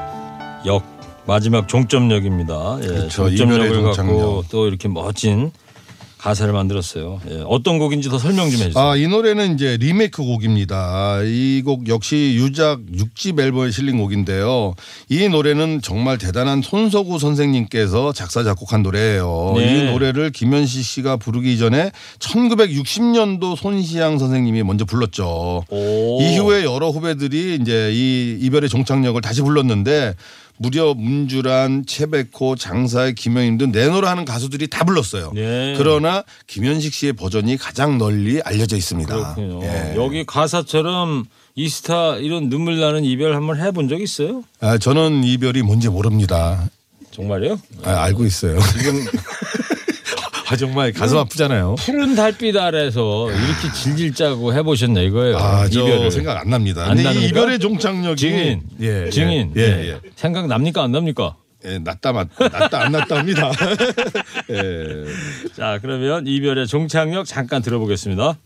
역 0.66 0.84
마지막 1.26 1.68
종점역입니다. 1.68 2.78
예, 2.84 2.88
그렇죠. 2.88 3.30
종점역을 3.36 3.84
갖고. 3.92 4.44
또 4.50 4.68
이렇게 4.68 4.88
멋진 4.88 5.52
가사를 6.18 6.52
만들었어요. 6.52 7.22
예, 7.30 7.44
어떤 7.46 7.78
곡인지 7.78 8.10
더 8.10 8.18
설명 8.18 8.50
좀 8.50 8.60
해주세요. 8.62 8.84
아, 8.84 8.96
이 8.96 9.08
노래는 9.08 9.54
이제 9.54 9.78
리메이크 9.80 10.24
곡입니다. 10.24 11.20
이 11.24 11.62
곡 11.64 11.88
역시 11.90 12.34
유작 12.38 12.80
6집 12.92 13.40
앨범에 13.40 13.72
실린 13.72 13.98
곡인데요. 13.98 14.74
이 15.10 15.28
노래는 15.30 15.82
정말 15.82 16.18
대단한 16.18 16.62
손석우 16.62 17.20
선생님께서 17.20 18.14
작사 18.14 18.44
작곡한 18.44 18.84
노래예요. 18.84 19.54
네. 19.58 19.64
이 19.88 19.92
노래를 19.92 20.32
김현식 20.32 20.84
씨가 20.84 21.18
부르기 21.18 21.58
전에 21.58 21.92
1960년도 22.20 23.56
손시양 23.56 24.18
선생님이 24.18 24.64
먼저 24.64 24.86
불렀죠. 24.86 25.64
오. 25.70 26.22
이후에 26.22 26.64
여러 26.64 26.90
후배들이 26.90 27.58
이제 27.62 27.92
이 27.94 28.38
이별의 28.42 28.70
종착역을 28.70 29.22
다시 29.22 29.42
불렀는데 29.42 30.14
무려 30.58 30.94
문주란, 30.94 31.86
최백호, 31.86 32.56
장사의 32.56 33.16
김영임 33.16 33.58
등 33.58 33.72
내노라 33.72 34.10
하는 34.10 34.26
가수들이 34.26 34.68
다 34.68 34.84
불렀어요. 34.84 35.32
네. 35.34 35.76
그러나 35.78 36.24
김현식 36.48 36.94
씨의 36.94 37.14
버전이 37.14 37.58
가장 37.58 37.98
널리 37.98 38.42
알려져 38.42 38.76
있습니다. 38.76 39.36
예. 39.62 39.94
여기 39.96 40.26
가사처럼 40.26 41.26
이스타 41.56 42.18
이런 42.18 42.50
눈물 42.50 42.80
나는 42.80 43.04
이별 43.04 43.36
한번 43.36 43.60
해본 43.60 43.88
적 43.88 44.02
있어요? 44.02 44.44
아, 44.60 44.78
저는 44.78 45.24
이별이 45.24 45.62
뭔지 45.64 45.90
모릅니다. 45.90 46.70
정말요? 47.12 47.60
아, 47.84 48.04
알고 48.04 48.26
있어요. 48.26 48.60
지금 48.78 49.04
아, 50.50 50.56
정말 50.56 50.94
가슴 50.94 51.18
아프잖아요. 51.18 51.76
푸른 51.80 52.16
달빛 52.16 52.56
아래서 52.56 53.28
이렇게 53.30 53.72
질질 53.74 54.14
짜고 54.14 54.54
해보셨냐 54.54 55.02
이거예요. 55.02 55.38
아, 55.38 55.68
저 55.68 55.82
이별을. 55.82 56.12
생각 56.12 56.38
안 56.38 56.50
납니다. 56.50 56.84
안 56.84 56.90
근데 56.96 57.02
이 57.02 57.06
납니까? 57.06 57.28
이별의 57.28 57.60
종착역이 57.60 58.16
증인, 58.16 58.62
예, 58.80 59.10
증인, 59.10 59.52
예, 59.58 59.62
예. 59.62 59.66
예, 59.84 59.88
예. 59.90 60.00
생각 60.16 60.48
납니까 60.48 60.84
안 60.84 60.92
납니까? 60.94 61.36
예, 61.66 61.80
낫다 61.80 62.14
맞, 62.14 62.30
낫다 62.40 62.82
안 62.86 62.92
낫다 62.94 63.18
합니다. 63.18 63.52
예. 64.52 65.06
자 65.56 65.80
그러면 65.82 66.26
이별의 66.28 66.68
종착역 66.68 67.26
잠깐 67.26 67.62
들어보겠습니다. 67.62 68.38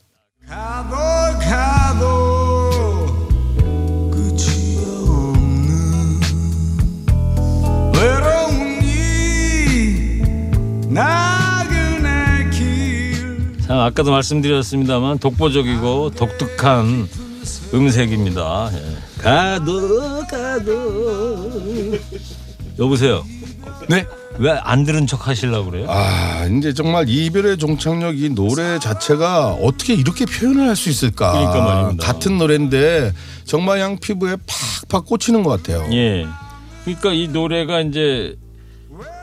가도 0.48 0.96
가도 1.40 2.70
끝이 4.12 4.78
없는 5.08 6.20
외로운 7.94 8.82
이 8.82 10.22
아까도 13.80 14.12
말씀드렸습니다만 14.12 15.20
독보적이고 15.20 16.12
독특한 16.12 17.08
음색입니다. 17.74 18.72
예. 18.74 19.22
가도 19.22 20.24
가도 20.30 21.98
여보세요. 22.80 23.24
네. 23.90 24.06
왜 24.38 24.52
안 24.64 24.86
들은 24.86 25.06
척 25.08 25.28
하시려고 25.28 25.70
그래요? 25.72 25.86
아, 25.90 26.46
이제 26.46 26.74
정말 26.74 27.08
이별의 27.10 27.58
종착역 27.58 28.18
이 28.20 28.30
노래 28.30 28.80
자체가 28.80 29.50
어떻게 29.62 29.94
이렇게 29.94 30.26
표현을 30.26 30.68
할 30.70 30.76
수 30.76 30.90
있을까? 30.90 31.32
그러니까 31.34 31.62
말입니다. 31.64 32.06
같은 32.08 32.38
노래인데 32.38 33.12
정말 33.44 33.80
양 33.82 34.00
피부에 34.00 34.38
팍팍 34.90 35.06
꽂히는 35.06 35.44
것 35.44 35.62
같아요. 35.62 35.86
예. 35.94 36.26
그러니까 36.86 37.12
이 37.14 37.28
노래가 37.28 37.82
이제 37.82 38.36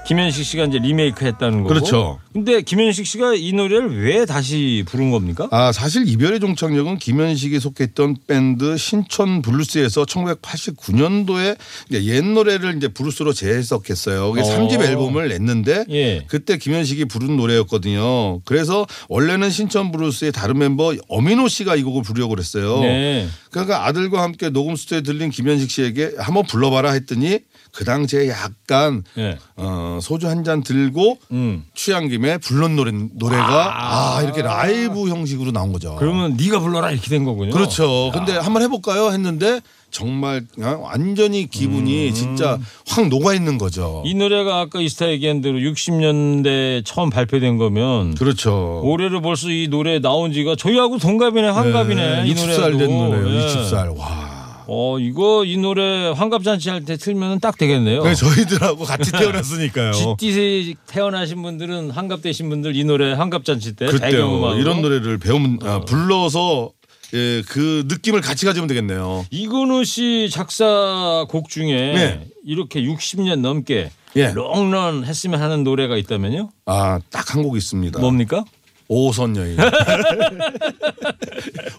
김현식 0.08 0.42
씨가 0.42 0.64
이제 0.64 0.78
리메이크 0.78 1.26
했다는 1.26 1.64
거고. 1.64 1.68
그렇죠. 1.68 2.18
근데 2.32 2.62
김현식 2.62 3.06
씨가 3.06 3.34
이 3.34 3.52
노래를 3.52 4.02
왜 4.02 4.24
다시 4.24 4.82
부른 4.86 5.10
겁니까? 5.10 5.48
아, 5.50 5.70
사실 5.70 6.08
이별의 6.08 6.40
종착역은 6.40 6.96
김현식이 6.96 7.60
속했던 7.60 8.16
밴드 8.26 8.78
신촌 8.78 9.42
블루스에서 9.42 10.06
1989년도에 10.06 11.58
옛 11.92 12.24
노래를 12.24 12.78
이제 12.78 12.88
블루스로 12.88 13.34
재해석했어요. 13.34 14.32
그게 14.32 14.40
어. 14.40 14.44
3집 14.44 14.80
앨범을 14.80 15.28
냈는데 15.28 15.84
예. 15.90 16.24
그때 16.26 16.56
김현식이 16.56 17.04
부른 17.04 17.36
노래였거든요. 17.36 18.40
그래서 18.46 18.86
원래는 19.10 19.50
신촌 19.50 19.92
블루스의 19.92 20.32
다른 20.32 20.56
멤버 20.56 20.94
엄인호 21.08 21.48
씨가 21.48 21.76
이 21.76 21.82
곡을 21.82 22.02
부르려고 22.02 22.30
그랬어요. 22.30 22.80
네. 22.80 23.28
그러니까 23.50 23.86
아들과 23.86 24.22
함께 24.22 24.48
녹음 24.48 24.74
스튜디오에 24.74 25.02
들린 25.02 25.28
김현식 25.28 25.70
씨에게 25.70 26.12
한번 26.16 26.44
불러봐라 26.46 26.92
했더니 26.92 27.40
그 27.78 27.84
당시에 27.84 28.28
약간 28.28 29.04
예. 29.18 29.38
어, 29.56 30.00
소주 30.02 30.26
한 30.28 30.42
잔 30.42 30.64
들고 30.64 31.18
음. 31.30 31.64
취한 31.76 32.08
김에 32.08 32.38
불렀 32.38 32.72
노래 32.72 32.90
노래가 33.14 34.16
아, 34.16 34.22
이렇게 34.22 34.42
라이브 34.42 35.08
형식으로 35.08 35.52
나온 35.52 35.72
거죠. 35.72 35.94
그러면 35.98 36.36
네가 36.36 36.58
불러라 36.58 36.90
이렇게 36.90 37.08
된 37.08 37.24
거군요. 37.24 37.52
그렇죠. 37.52 38.10
근데 38.12 38.32
한번 38.36 38.62
해볼까요? 38.62 39.12
했는데 39.12 39.60
정말 39.92 40.44
그냥 40.54 40.82
완전히 40.82 41.46
기분이 41.48 42.12
진짜 42.14 42.58
확 42.88 43.08
녹아 43.08 43.32
있는 43.34 43.58
거죠. 43.58 44.02
이 44.04 44.14
노래가 44.14 44.58
아까 44.60 44.80
이스타 44.80 45.08
얘기한 45.10 45.40
대로 45.40 45.58
60년대 45.58 46.84
처음 46.84 47.10
발표된 47.10 47.58
거면 47.58 48.14
그렇죠. 48.16 48.80
올해로 48.84 49.20
벌써 49.20 49.50
이 49.50 49.68
노래 49.70 50.00
나온 50.00 50.32
지가 50.32 50.56
저희하고 50.56 50.98
동갑이네 50.98 51.48
환갑이네 51.48 52.24
이 52.26 52.34
60살 52.34 52.72
노래도. 52.72 52.78
된 52.78 52.90
노래요. 52.98 53.28
예. 53.40 53.46
60살. 53.46 53.96
와. 53.96 54.27
어 54.70 54.98
이거 54.98 55.44
이 55.46 55.56
노래 55.56 56.10
환갑잔치 56.10 56.68
할 56.68 56.84
때 56.84 56.96
틀면 56.98 57.40
딱 57.40 57.56
되겠네요. 57.56 58.02
그래 58.02 58.14
저희들하고 58.14 58.84
같이 58.84 59.10
태어났으니까요. 59.16 59.92
GT세 59.92 60.74
태어나신 60.86 61.40
분들은 61.42 61.90
환갑 61.90 62.20
되신 62.22 62.48
분들 62.50 62.76
이 62.76 62.84
노래 62.84 63.12
환갑잔치 63.14 63.76
때 63.76 63.86
그때요. 63.86 64.54
이런 64.58 64.82
노래를 64.82 65.18
배우면 65.18 65.58
아, 65.62 65.80
불러서 65.80 66.70
예, 67.14 67.42
그 67.48 67.84
느낌을 67.88 68.20
같이 68.20 68.44
가지면 68.44 68.68
되겠네요. 68.68 69.24
이근우 69.30 69.84
씨 69.84 70.28
작사 70.30 71.24
곡 71.30 71.48
중에 71.48 71.72
네. 71.94 72.26
이렇게 72.44 72.82
60년 72.82 73.40
넘게 73.40 73.90
예. 74.16 74.28
롱런 74.32 75.04
했으면 75.06 75.40
하는 75.40 75.64
노래가 75.64 75.96
있다면요? 75.96 76.50
아, 76.66 76.98
딱 77.10 77.34
한 77.34 77.42
곡 77.42 77.56
있습니다. 77.56 77.98
뭡니까? 78.00 78.44
5호선 78.90 79.36
여인. 79.36 79.56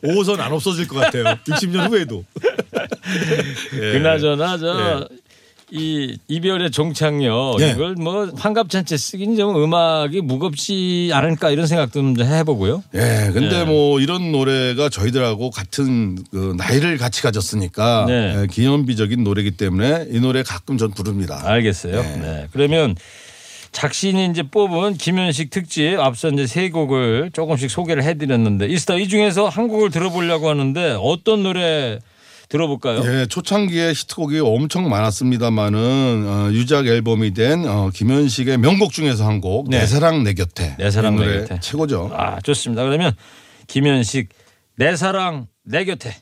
5호선 0.03 0.39
안 0.39 0.51
없어질 0.53 0.87
것 0.87 0.99
같아요. 0.99 1.23
60년 1.47 1.89
후에도. 1.89 2.23
예. 3.75 3.91
그나저나 3.93 4.57
저이 4.57 6.17
이별의 6.27 6.71
종착역 6.71 7.61
예. 7.61 7.71
이걸 7.71 7.95
뭐 7.95 8.29
환갑잔치 8.35 8.97
쓰긴 8.97 9.35
좀 9.37 9.61
음악이 9.61 10.21
무겁지 10.21 11.11
않을까 11.13 11.51
이런 11.51 11.67
생각도 11.67 11.93
좀 11.93 12.15
해보고요. 12.19 12.83
예, 12.95 13.29
근데 13.33 13.61
예. 13.61 13.63
뭐 13.65 13.99
이런 13.99 14.31
노래가 14.31 14.89
저희들하고 14.89 15.51
같은 15.51 16.17
그 16.31 16.55
나이를 16.57 16.97
같이 16.97 17.21
가졌으니까 17.21 18.05
네. 18.07 18.35
예, 18.35 18.47
기념비적인 18.47 19.23
노래이기 19.23 19.51
때문에 19.51 20.07
이 20.11 20.19
노래 20.19 20.43
가끔 20.43 20.77
전 20.77 20.91
부릅니다. 20.91 21.41
알겠어요. 21.43 22.01
네. 22.01 22.47
그러면 22.51 22.95
작신이 23.71 24.25
이제 24.31 24.41
뽑은 24.43 24.95
김현식 24.95 25.51
특집 25.51 25.99
앞서 25.99 26.29
이제 26.29 26.47
세 26.47 26.69
곡을 26.69 27.29
조금씩 27.33 27.69
소개를 27.69 28.03
해드렸는데 28.03 28.65
이스타 28.65 28.95
이 28.95 29.07
중에서 29.07 29.47
한 29.47 29.67
곡을 29.67 29.91
들어보려고 29.91 30.49
하는데 30.49 30.97
어떤 30.99 31.43
노래 31.43 31.99
들어볼까요? 32.49 33.01
예, 33.05 33.27
초창기에 33.27 33.91
히트곡이 33.91 34.39
엄청 34.39 34.89
많았습니다만은 34.89 36.25
어, 36.27 36.49
유작 36.51 36.87
앨범이 36.87 37.33
된 37.35 37.67
어, 37.67 37.91
김현식의 37.93 38.57
명곡 38.57 38.91
중에서 38.91 39.25
한 39.25 39.39
곡, 39.39 39.69
네. 39.69 39.79
내 39.79 39.85
사랑 39.85 40.23
내 40.23 40.33
곁에. 40.33 40.75
내 40.77 40.89
사랑 40.89 41.15
이내 41.15 41.41
곁에. 41.41 41.59
최고죠. 41.59 42.11
아 42.13 42.41
좋습니다. 42.41 42.83
그러면 42.83 43.13
김현식 43.67 44.29
내 44.77 44.95
사랑 44.95 45.47
내 45.63 45.85
곁에. 45.85 46.15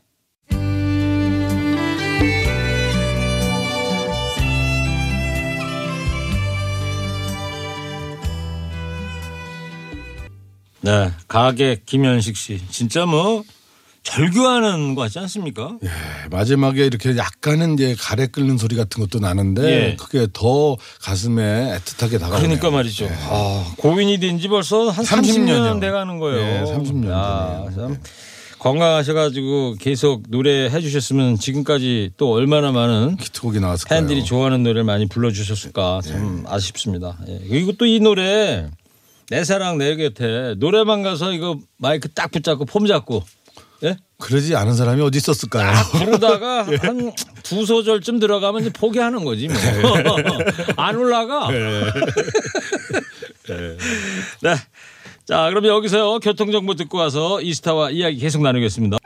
네, 10.82 11.12
가게 11.28 11.82
김현식 11.86 12.38
씨 12.38 12.62
진짜 12.70 13.06
뭐 13.06 13.44
절규하는 14.08 14.96
거 14.96 15.02
같지 15.02 15.20
않습니까? 15.20 15.78
예, 15.84 15.90
마지막에 16.32 16.86
이렇게 16.86 17.18
약간은 17.18 17.74
이제 17.74 17.96
가래 18.00 18.28
끓는 18.28 18.58
소리 18.58 18.76
같은 18.78 19.02
것도 19.02 19.20
나는데 19.20 19.64
예. 19.92 19.96
그게 20.00 20.28
더 20.32 20.78
가슴에 21.02 21.78
애틋하게 21.78 22.20
다가오네요. 22.20 22.42
그러니까 22.48 22.72
말이죠. 22.72 23.08
아, 23.30 23.74
고인이 23.78 24.18
된 24.20 24.38
지 24.40 24.48
벌써 24.48 24.90
한 24.90 25.04
30 25.04 25.42
년이요. 25.46 25.64
30년 25.74 25.82
돼가는 25.82 26.20
거예요. 26.20 26.66
네, 26.66 26.72
30년 26.74 27.10
아. 27.12 27.66
참 27.76 27.98
건강하셔가지고 28.60 29.76
계속 29.80 30.24
노래 30.30 30.70
해주셨으면 30.70 31.38
지금까지 31.38 32.12
또 32.18 32.32
얼마나 32.34 32.72
많은 32.72 33.18
히트곡이 33.20 33.60
나왔을까요? 33.60 34.00
팬들이 34.00 34.24
좋아하는 34.24 34.64
노래를 34.64 34.84
많이 34.84 35.08
불러주셨을까 35.08 36.02
참 36.04 36.44
아쉽습니다. 36.48 37.18
예. 37.28 37.40
그리고 37.50 37.72
또 37.74 37.86
이 37.86 38.00
노래 38.00 38.70
내 39.30 39.44
사랑 39.44 39.78
내 39.78 39.96
곁에 39.96 40.56
노래방 40.58 41.02
가서 41.04 41.34
이거 41.34 41.58
마이크 41.78 42.08
딱 42.10 42.32
붙잡고 42.32 42.66
폼 42.66 42.86
잡고 42.88 43.24
예? 43.84 43.98
그러지 44.20 44.56
않은 44.56 44.74
사람이 44.76 45.02
어디 45.02 45.18
있었을까요? 45.20 45.72
부르다가 45.92 46.66
한두 46.82 47.66
소절쯤 47.66 48.20
들어가면 48.20 48.62
이제 48.62 48.72
포기하는 48.72 49.24
거지 49.24 49.48
뭐. 49.48 49.58
안 50.78 50.96
올라가. 50.96 51.50
네. 54.42 54.56
자, 55.26 55.50
그럼 55.50 55.66
여기서 55.66 56.20
교통정보 56.20 56.74
듣고 56.76 56.98
와서 56.98 57.42
이스타와 57.42 57.92
이야기 57.92 58.18
계속 58.18 58.42
나누겠습니다. 58.42 58.98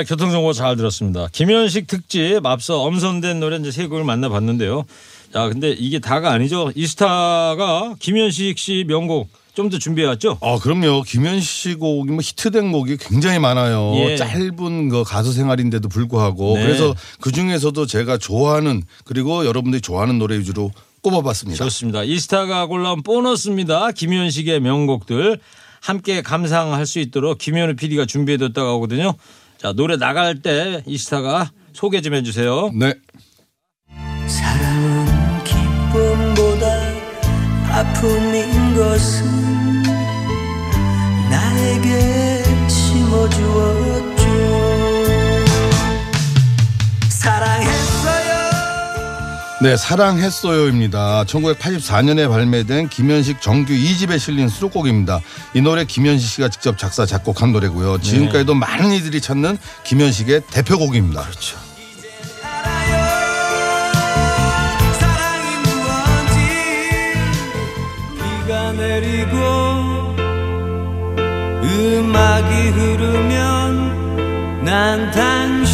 네, 0.00 0.04
교통정보 0.04 0.54
잘 0.54 0.76
들었습니다. 0.76 1.28
김현식 1.30 1.86
특집 1.86 2.46
앞서 2.46 2.80
엄선된 2.84 3.38
노래 3.38 3.56
이제 3.56 3.70
세 3.70 3.86
곡을 3.86 4.02
만나봤는데요. 4.02 4.86
자, 5.30 5.48
근데 5.48 5.72
이게 5.72 5.98
다가 5.98 6.30
아니죠. 6.32 6.72
이스타가 6.74 7.96
김현식 7.98 8.58
씨 8.58 8.84
명곡 8.88 9.28
좀 9.52 9.68
더 9.68 9.76
준비해왔죠? 9.78 10.38
아, 10.40 10.58
그럼요. 10.58 11.02
김현식 11.02 11.80
곡이 11.80 12.12
뭐 12.12 12.20
히트된 12.22 12.72
곡이 12.72 12.96
굉장히 12.96 13.38
많아요. 13.38 13.92
예. 13.96 14.16
짧은 14.16 14.88
그 14.88 15.04
가수 15.04 15.34
생활인데도 15.34 15.90
불구하고 15.90 16.54
네. 16.56 16.62
그래서 16.62 16.94
그 17.20 17.30
중에서도 17.30 17.84
제가 17.84 18.16
좋아하는 18.16 18.82
그리고 19.04 19.44
여러분들이 19.44 19.82
좋아하는 19.82 20.18
노래 20.18 20.38
위주로 20.38 20.70
꼽아봤습니다. 21.02 21.62
좋습니다. 21.62 22.04
이스타가 22.04 22.64
골라온 22.66 23.02
보너스입니다. 23.02 23.90
김현식의 23.90 24.60
명곡들 24.60 25.40
함께 25.82 26.22
감상할 26.22 26.86
수 26.86 26.98
있도록 27.00 27.38
김현우 27.38 27.74
PD가 27.74 28.06
준비해뒀다고 28.06 28.76
하거든요. 28.76 29.14
자, 29.60 29.72
노래 29.74 29.96
나갈 29.98 30.40
때 30.40 30.82
이스타가 30.86 31.50
소개 31.74 32.00
좀 32.00 32.14
해주세요. 32.14 32.70
네. 32.72 32.94
사랑은 34.26 35.44
기쁨보다 35.44 36.66
아픔인 37.68 38.74
것은 38.74 39.82
나에게 41.30 42.42
심어주었죠 42.68 44.24
사랑했어요 47.10 48.09
네, 49.62 49.76
사랑했어요입니다. 49.76 51.24
1984년에 51.24 52.30
발매된 52.30 52.88
김현식 52.88 53.42
정규 53.42 53.74
2집에 53.74 54.18
실린 54.18 54.48
수록곡입니다. 54.48 55.20
이 55.52 55.60
노래 55.60 55.84
김현식 55.84 56.30
씨가 56.30 56.48
직접 56.48 56.78
작사 56.78 57.04
작곡한 57.04 57.52
노래고요. 57.52 57.98
네. 57.98 58.02
지금까지도 58.02 58.54
많은 58.54 58.90
이들이 58.92 59.20
찾는 59.20 59.58
김현식의 59.84 60.44
대표곡입니다. 60.50 61.20
그렇죠. 61.20 61.58
알아요 62.42 62.96
사랑이 64.98 65.56
무언지 65.66 66.38
비가 68.16 68.72
내리고 68.72 69.36
음악이 71.62 72.54
흐르면 72.70 74.64
난 74.64 75.10
당신 75.10 75.69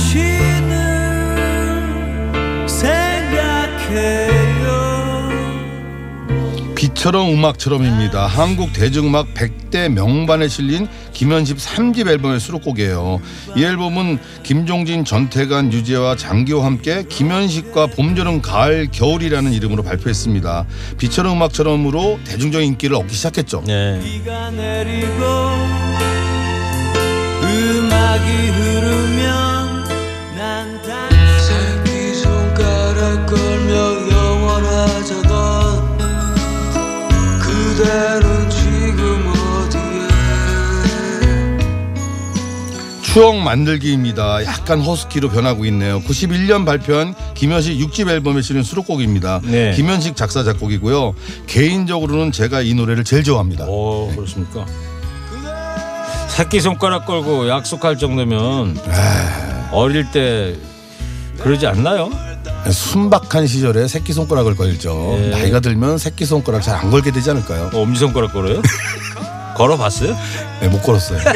비처럼 7.06 7.32
음악처럼입니다. 7.32 8.26
한국 8.26 8.72
대중음악 8.72 9.32
100대 9.32 9.88
명반에 9.88 10.48
실린 10.48 10.88
김현식 11.12 11.56
3집 11.56 12.08
앨범의 12.08 12.40
수록곡이에요. 12.40 13.20
이 13.56 13.64
앨범은 13.64 14.18
김종진, 14.42 15.04
전태관, 15.04 15.72
유재와 15.72 16.16
장기호와 16.16 16.66
함께 16.66 17.04
김현식과 17.08 17.88
봄, 17.88 18.16
여름, 18.18 18.42
가을, 18.42 18.88
겨울이라는 18.90 19.52
이름으로 19.52 19.84
발표했습니다. 19.84 20.66
비처럼 20.98 21.36
음악처럼으로 21.36 22.18
대중적인 22.24 22.66
인기를 22.70 22.96
얻기 22.96 23.14
시작했죠. 23.14 23.62
네. 23.66 24.00
비가 24.02 24.50
내리고 24.50 25.24
음악이 27.42 28.30
흐르면 28.30 29.45
추억 43.16 43.36
만들기입니다. 43.38 44.44
약간 44.44 44.82
허스키로 44.82 45.30
변하고 45.30 45.64
있네요. 45.64 46.00
91년 46.00 46.66
발표한 46.66 47.14
김현식 47.32 47.78
6집 47.78 48.10
앨범에 48.10 48.42
실린 48.42 48.62
수록곡입니다. 48.62 49.40
네. 49.42 49.72
김현식 49.74 50.16
작사 50.16 50.44
작곡이고요. 50.44 51.14
개인적으로는 51.46 52.30
제가 52.30 52.60
이 52.60 52.74
노래를 52.74 53.04
제일 53.04 53.24
좋아합니다. 53.24 53.64
오 53.68 54.12
그렇습니까? 54.14 54.66
새끼 56.28 56.60
손가락 56.60 57.06
걸고 57.06 57.48
약속할 57.48 57.96
정도면 57.96 58.76
어릴 59.72 60.10
때 60.10 60.54
그러지 61.40 61.66
않나요? 61.66 62.10
순박한 62.70 63.46
시절에 63.46 63.88
새끼 63.88 64.12
손가락을 64.12 64.56
걸죠. 64.56 65.18
예. 65.22 65.28
나이가 65.30 65.60
들면 65.60 65.96
새끼 65.96 66.26
손가락 66.26 66.60
잘 66.60 66.76
안 66.76 66.90
걸게 66.90 67.12
되지 67.12 67.30
않을까요? 67.30 67.70
어, 67.72 67.80
엄지 67.80 67.98
손가락 67.98 68.34
걸어요? 68.34 68.60
걸어봤어요? 69.56 70.14
네, 70.60 70.68
못 70.68 70.82
걸었어요. 70.82 71.18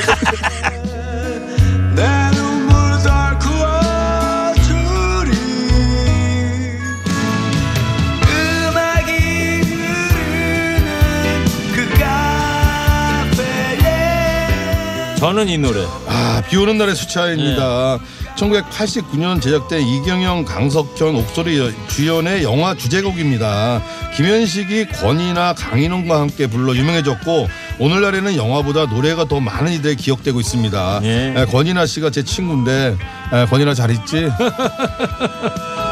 저는 15.20 15.50
이 15.50 15.58
노래 15.58 15.84
아, 16.08 16.42
비 16.48 16.56
오는 16.56 16.78
날의 16.78 16.94
수차입니다. 16.94 17.98
1989년 18.36 19.42
제작된 19.42 19.82
이경영, 19.86 20.46
강석현, 20.46 21.14
옥소리 21.14 21.74
주연의 21.88 22.42
영화 22.42 22.74
주제곡입니다. 22.74 23.82
김현식이 24.16 24.86
권이나 24.88 25.52
강인홍과 25.52 26.18
함께 26.20 26.46
불러 26.46 26.74
유명해졌고 26.74 27.48
오늘날에는 27.80 28.34
영화보다 28.36 28.86
노래가 28.86 29.26
더 29.26 29.40
많은 29.40 29.72
이들에 29.72 29.94
기억되고 29.96 30.40
있습니다. 30.40 31.00
예. 31.02 31.34
에, 31.36 31.44
권이나 31.44 31.84
씨가 31.84 32.08
제 32.08 32.22
친구인데 32.22 32.96
에, 33.34 33.44
권이나 33.44 33.74
잘 33.74 33.90
있지? 33.90 34.26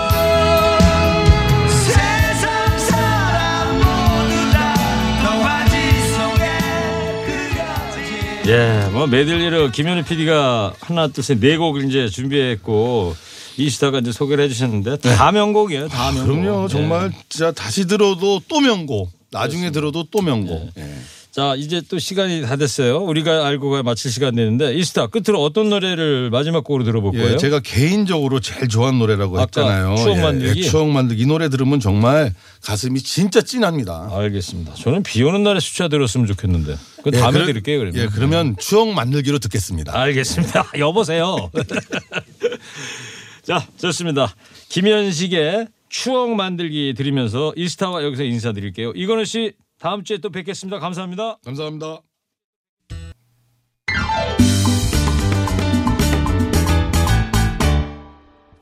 예, 8.48 8.88
뭐 8.92 9.06
메들리를 9.06 9.72
김현우 9.72 10.02
PD가 10.04 10.72
하나 10.80 11.08
둘셋 11.08 11.38
네 11.38 11.58
곡을 11.58 11.84
이제 11.84 12.08
준비했고 12.08 13.14
이 13.58 13.68
시다가 13.68 13.98
이제 13.98 14.10
소개를 14.10 14.44
해주셨는데 14.44 14.98
다 14.98 15.32
명곡이에요, 15.32 15.88
다 15.88 16.12
명곡. 16.12 16.36
네. 16.36 16.42
그럼요. 16.42 16.64
예. 16.64 16.68
정말 16.68 17.12
진짜 17.28 17.52
다시 17.52 17.86
들어도 17.86 18.40
또 18.48 18.60
명곡. 18.60 19.10
나중에 19.30 19.70
들어도 19.70 20.04
또 20.10 20.22
명곡. 20.22 20.70
예. 20.78 20.94
자 21.30 21.54
이제 21.56 21.82
또 21.88 21.98
시간이 21.98 22.42
다 22.42 22.56
됐어요. 22.56 22.98
우리가 23.04 23.46
알고 23.46 23.70
가 23.70 23.82
마칠 23.82 24.10
시간 24.10 24.34
됐는데 24.34 24.74
이스타 24.74 25.06
끝으로 25.08 25.42
어떤 25.42 25.68
노래를 25.68 26.30
마지막 26.30 26.64
곡으로 26.64 26.84
들어볼 26.84 27.14
예, 27.14 27.18
거예요? 27.18 27.36
제가 27.36 27.60
개인적으로 27.60 28.40
제일 28.40 28.66
좋아하는 28.68 28.98
노래라고 28.98 29.38
했잖아요. 29.40 29.96
추억 29.96 30.16
예, 30.16 30.22
만들기? 30.22 30.60
예, 30.60 30.64
추억 30.64 30.88
만들기 30.88 31.22
이 31.22 31.26
노래 31.26 31.48
들으면 31.48 31.80
정말 31.80 32.34
가슴이 32.62 33.00
진짜 33.00 33.40
찐합니다. 33.42 34.08
알겠습니다. 34.10 34.74
저는 34.74 35.02
비 35.02 35.22
오는 35.22 35.42
날에 35.42 35.60
수차 35.60 35.86
들었으면 35.88 36.26
좋겠는데 36.26 36.76
그 37.04 37.10
다음에 37.10 37.32
그러- 37.32 37.46
드릴게요 37.46 37.78
그러면. 37.78 38.02
예, 38.02 38.08
그러면 38.08 38.56
추억 38.58 38.88
만들기로 38.88 39.38
듣겠습니다. 39.38 39.96
알겠습니다. 39.96 40.72
여보세요. 40.80 41.50
자, 43.44 43.66
좋습니다. 43.78 44.34
김현식의 44.70 45.68
추억 45.88 46.30
만들기 46.34 46.94
드리면서 46.96 47.52
이스타와 47.56 48.02
여기서 48.02 48.24
인사드릴게요. 48.24 48.92
이건우 48.96 49.24
씨 49.24 49.52
다음 49.78 50.02
주에 50.02 50.18
또 50.18 50.30
뵙겠습니다. 50.30 50.78
감사합니다. 50.80 51.38
감사합니다. 51.44 52.02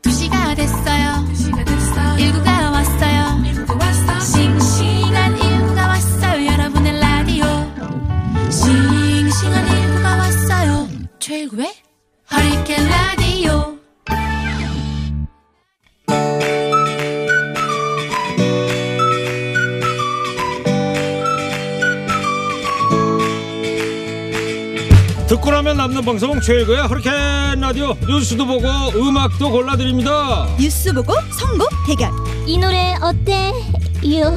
두시가 0.03 0.55
됐어요. 0.55 2.17
일구가 2.19 2.71
왔어요. 2.71 3.43
싱싱한 4.21 5.39
일구가 5.39 5.89
왔어요. 5.89 6.47
여러분의 6.47 7.01
라디오. 7.01 7.45
싱싱한 8.51 9.67
일구가 9.67 10.17
왔어요. 10.17 10.89
최고의 11.19 11.73
허리케인 12.31 12.89
라디오. 12.89 13.76
나면 25.67 25.79
남는 25.79 26.05
방송 26.05 26.41
최고의 26.41 26.87
허리케인 26.87 27.61
라디오 27.61 27.97
뉴스도 28.07 28.47
보고 28.47 28.69
음악도 28.95 29.51
골라드립니다. 29.51 30.47
뉴스 30.61 30.93
보고 30.93 31.13
선곡 31.41 31.69
대결 31.89 32.09
이 32.47 32.57
노래 32.57 32.95
어때? 33.03 33.53
요. 34.17 34.37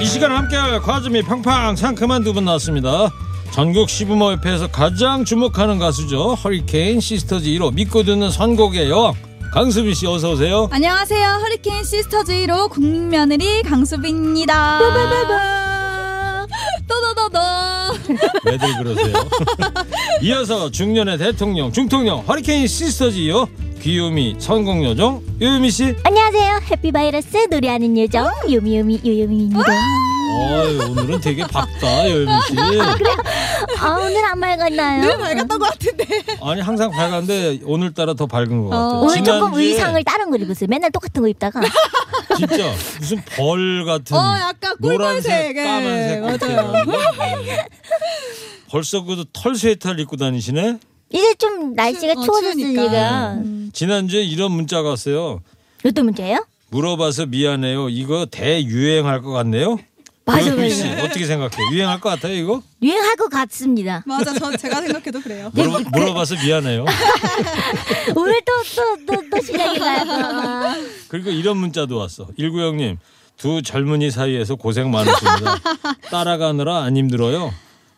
이 0.00 0.04
시간 0.06 0.32
함께할 0.32 0.80
과즙이 0.80 1.22
팡팡 1.22 1.76
상큼한 1.76 2.24
두 2.24 2.32
분 2.32 2.44
나왔습니다. 2.44 3.10
전국 3.52 3.90
시부모협회에서 3.90 4.68
가장 4.68 5.24
주목하는 5.24 5.78
가수죠. 5.78 6.34
허리케인 6.34 7.00
시스터즈 7.00 7.46
1호 7.50 7.74
믿고 7.74 8.02
듣는 8.02 8.30
선곡의 8.30 8.88
여왕 8.88 9.12
강수빈 9.52 9.92
씨 9.94 10.06
어서 10.06 10.30
오세요. 10.32 10.66
안녕하세요 10.72 11.28
허리케인 11.42 11.84
시스터즈 11.84 12.32
1호 12.32 12.70
국민 12.70 13.08
며느리 13.10 13.62
강수빈입니다 13.62 14.80
또더더더 16.88 17.92
왜들 18.46 18.76
그러세요? 18.78 19.14
이어서 20.22 20.70
중년의 20.70 21.18
대통령 21.18 21.70
중통령 21.70 22.20
허리케인 22.20 22.66
시스터즈 22.66 23.18
2호 23.18 23.46
귀요미 23.82 24.36
선곡요정 24.38 25.22
요요미 25.40 25.70
씨. 25.72 25.94
안녕하세요. 26.04 26.60
해피바이러스 26.70 27.48
노래하는 27.50 27.98
요정 27.98 28.30
요미요미 28.48 29.00
요요미입니다. 29.04 29.72
어이, 30.38 30.78
오늘은 30.88 31.20
되게 31.20 31.42
밝다 31.44 32.08
요요미 32.08 32.32
씨. 32.48 32.54
아 33.82 33.98
오늘 33.98 34.24
안 34.24 34.38
맑았나요? 34.38 35.02
늘 35.02 35.18
밝았던 35.18 35.58
것 35.58 35.70
같은데 35.70 36.04
아니 36.40 36.60
항상 36.60 36.90
밝았는데 36.90 37.60
오늘따라 37.64 38.14
더 38.14 38.26
밝은 38.26 38.62
것 38.64 38.68
같아요. 38.70 39.00
오늘 39.00 39.16
조금 39.24 39.40
지난주에 39.40 39.64
의상을 39.64 40.04
다른 40.04 40.30
걸 40.30 40.40
입었어요. 40.42 40.68
맨날 40.68 40.90
똑같은 40.92 41.20
거 41.22 41.28
입다가 41.28 41.60
진짜 42.36 42.72
무슨 43.00 43.22
벌 43.36 43.84
같은 43.84 44.16
어 44.16 44.20
약간 44.40 44.76
노란색, 44.78 45.54
꿀벌색 45.54 45.56
예, 45.56 45.64
까만색 45.64 46.22
맞아요 46.22 46.72
네. 47.44 47.66
벌써 48.68 49.02
그털 49.04 49.54
스웨터를 49.54 50.00
입고 50.00 50.16
다니시네. 50.16 50.78
이제 51.12 51.34
좀 51.34 51.74
날씨가 51.74 52.14
추- 52.14 52.20
어, 52.20 52.24
추워졌으니까 52.24 53.36
지난주에 53.72 54.22
이런 54.22 54.52
문자가 54.52 54.90
왔어요. 54.90 55.40
어떤 55.84 56.04
문제예요? 56.06 56.46
물어봐서 56.70 57.26
미안해요. 57.26 57.90
이거 57.90 58.24
대유행할 58.30 59.20
것 59.20 59.30
같네요. 59.32 59.78
맞아, 60.24 60.54
맞아. 60.54 60.68
씨 60.68 60.88
어떻게 61.00 61.26
생각해? 61.26 61.56
유행할 61.72 62.00
것 62.00 62.08
같아요 62.10 62.34
이거? 62.34 62.62
유행할 62.82 63.16
것 63.16 63.28
같습니다. 63.28 64.02
맞아 64.06 64.32
저 64.34 64.56
제가 64.56 64.80
생각해도 64.80 65.20
그래요 65.20 65.50
물어, 65.52 65.80
물어봐서 65.92 66.36
미안해요. 66.36 66.84
오늘 68.14 68.40
또또또또 69.06 69.42
시작인가요? 69.42 70.74
그리고 71.08 71.30
이런 71.30 71.56
문자도 71.56 71.96
왔어. 71.96 72.28
일구형님 72.36 72.98
두 73.36 73.62
젊은이 73.62 74.10
사이에서 74.12 74.54
고생 74.54 74.90
많으십니다. 74.90 75.58
따라가느라 76.10 76.82
안 76.84 76.96
힘들어요. 76.96 77.52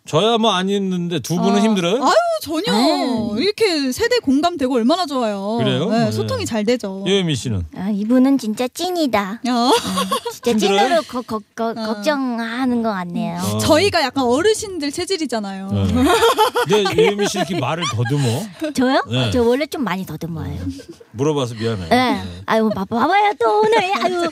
저야 0.07 0.37
뭐 0.37 0.53
안 0.53 0.69
힘든데 0.69 1.21
두 1.21 1.37
분은 1.37 1.61
아, 1.61 1.63
힘들어요? 1.63 2.05
아유 2.05 2.13
전혀 2.43 3.37
이렇게 3.39 3.91
세대 3.91 4.19
공감되고 4.19 4.75
얼마나 4.75 5.07
좋아요 5.07 5.57
그래요? 5.57 5.89
네, 5.89 6.05
네. 6.05 6.13
소통이 6.13 6.45
잘 6.45 6.63
되죠 6.65 7.03
요요미 7.07 7.35
씨는 7.35 7.65
아 7.75 7.89
이분은 7.89 8.37
진짜 8.37 8.69
찐이다. 8.69 9.41
어, 9.49 9.71
진짜 10.31 10.51
힘들어요? 10.51 10.79
찐으로 11.01 11.03
거, 11.09 11.23
거, 11.23 11.41
거, 11.55 11.73
걱정하는 11.73 12.83
것 12.83 12.91
같네요. 12.91 13.41
어. 13.41 13.59
저희가 13.59 14.03
약간 14.03 14.25
어르신들 14.25 14.93
체질이잖아요 14.93 15.71
네. 15.73 15.87
근데 16.85 16.85
요요미 17.03 17.27
씨 17.29 17.39
이렇게 17.39 17.59
말을 17.59 17.85
더듬어. 17.91 18.73
저요? 18.75 19.03
네. 19.11 19.31
저 19.31 19.43
원래 19.43 19.65
좀 19.65 19.85
많이 19.85 20.05
더듬어요. 20.05 20.55
물어봐서 21.13 21.55
미안해요. 21.55 21.89
네. 21.89 22.23
아유 22.45 22.69
봐- 22.75 22.85
봐봐요 22.85 23.33
또 23.41 23.61
오늘 23.61 23.79
아유 24.05 24.29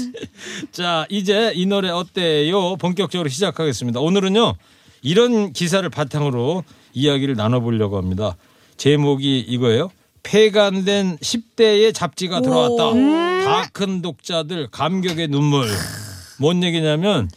자, 0.72 1.04
이제 1.10 1.52
이 1.54 1.66
노래 1.66 1.90
어때요? 1.90 2.76
본격적으로 2.76 3.28
시작하겠습니다. 3.28 4.00
오늘은요, 4.00 4.54
이런 5.02 5.52
기사를 5.52 5.86
바탕으로 5.88 6.64
이야기를 6.94 7.34
나눠보려고 7.36 7.96
합니다. 7.96 8.36
제목이 8.76 9.40
이거예요. 9.40 9.90
폐간된 10.22 11.18
10대의 11.18 11.92
잡지가 11.94 12.40
돌아왔다. 12.42 12.94
다 13.44 13.68
큰 13.72 14.02
독자들 14.02 14.68
감격의 14.70 15.28
눈물. 15.28 15.68
뭔 16.38 16.62
얘기냐면 16.62 17.28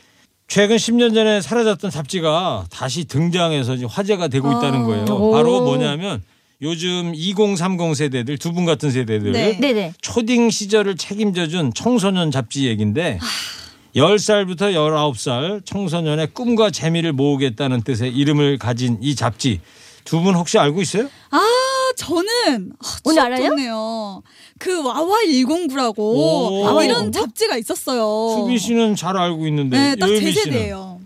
최근 0.48 0.76
10년 0.76 1.16
전에 1.16 1.42
사라졌던 1.42 1.90
잡지가 1.90 2.66
다시 2.70 3.06
등장해서 3.06 3.76
지금 3.78 3.90
화제가 3.90 4.28
되고 4.28 4.48
있다는 4.52 4.84
거예요. 4.84 5.06
바로 5.32 5.62
뭐냐면 5.64 6.22
요즘 6.62 7.12
2030 7.16 7.96
세대들 7.96 8.38
두 8.38 8.54
분 8.54 8.66
같은 8.66 8.92
세대들 8.92 9.32
네. 9.32 9.94
초딩 10.02 10.52
시절을 10.52 10.96
책임져준 10.96 11.74
청소년 11.74 12.30
잡지 12.32 12.68
얘긴데 12.68 13.20
10살부터 13.96 14.74
19살 14.74 15.66
청소년의 15.66 16.28
꿈과 16.34 16.70
재미를 16.72 17.14
모으겠다는 17.14 17.82
뜻의 17.84 18.12
이름을 18.14 18.58
가진 18.58 18.98
이 19.02 19.16
잡지 19.16 19.62
두 20.04 20.22
분 20.22 20.36
혹시 20.36 20.60
알고 20.60 20.82
있어요? 20.82 21.10
아 21.32 21.40
저는 21.98 22.74
오늘 23.06 23.20
알아요? 23.22 23.50
좋네요. 23.50 24.24
그 24.60 24.84
와와 24.86 25.18
109라고 25.26 25.98
오. 26.00 26.82
이런 26.84 27.12
잡지가 27.12 27.58
있었어요. 27.58 28.38
수빈 28.42 28.58
씨는 28.60 28.96
잘 28.96 29.18
알고 29.18 29.48
있는데 29.48 29.78
네, 29.78 29.96
딱 29.96 30.08
제 30.08 30.32
세대예요. 30.32 31.00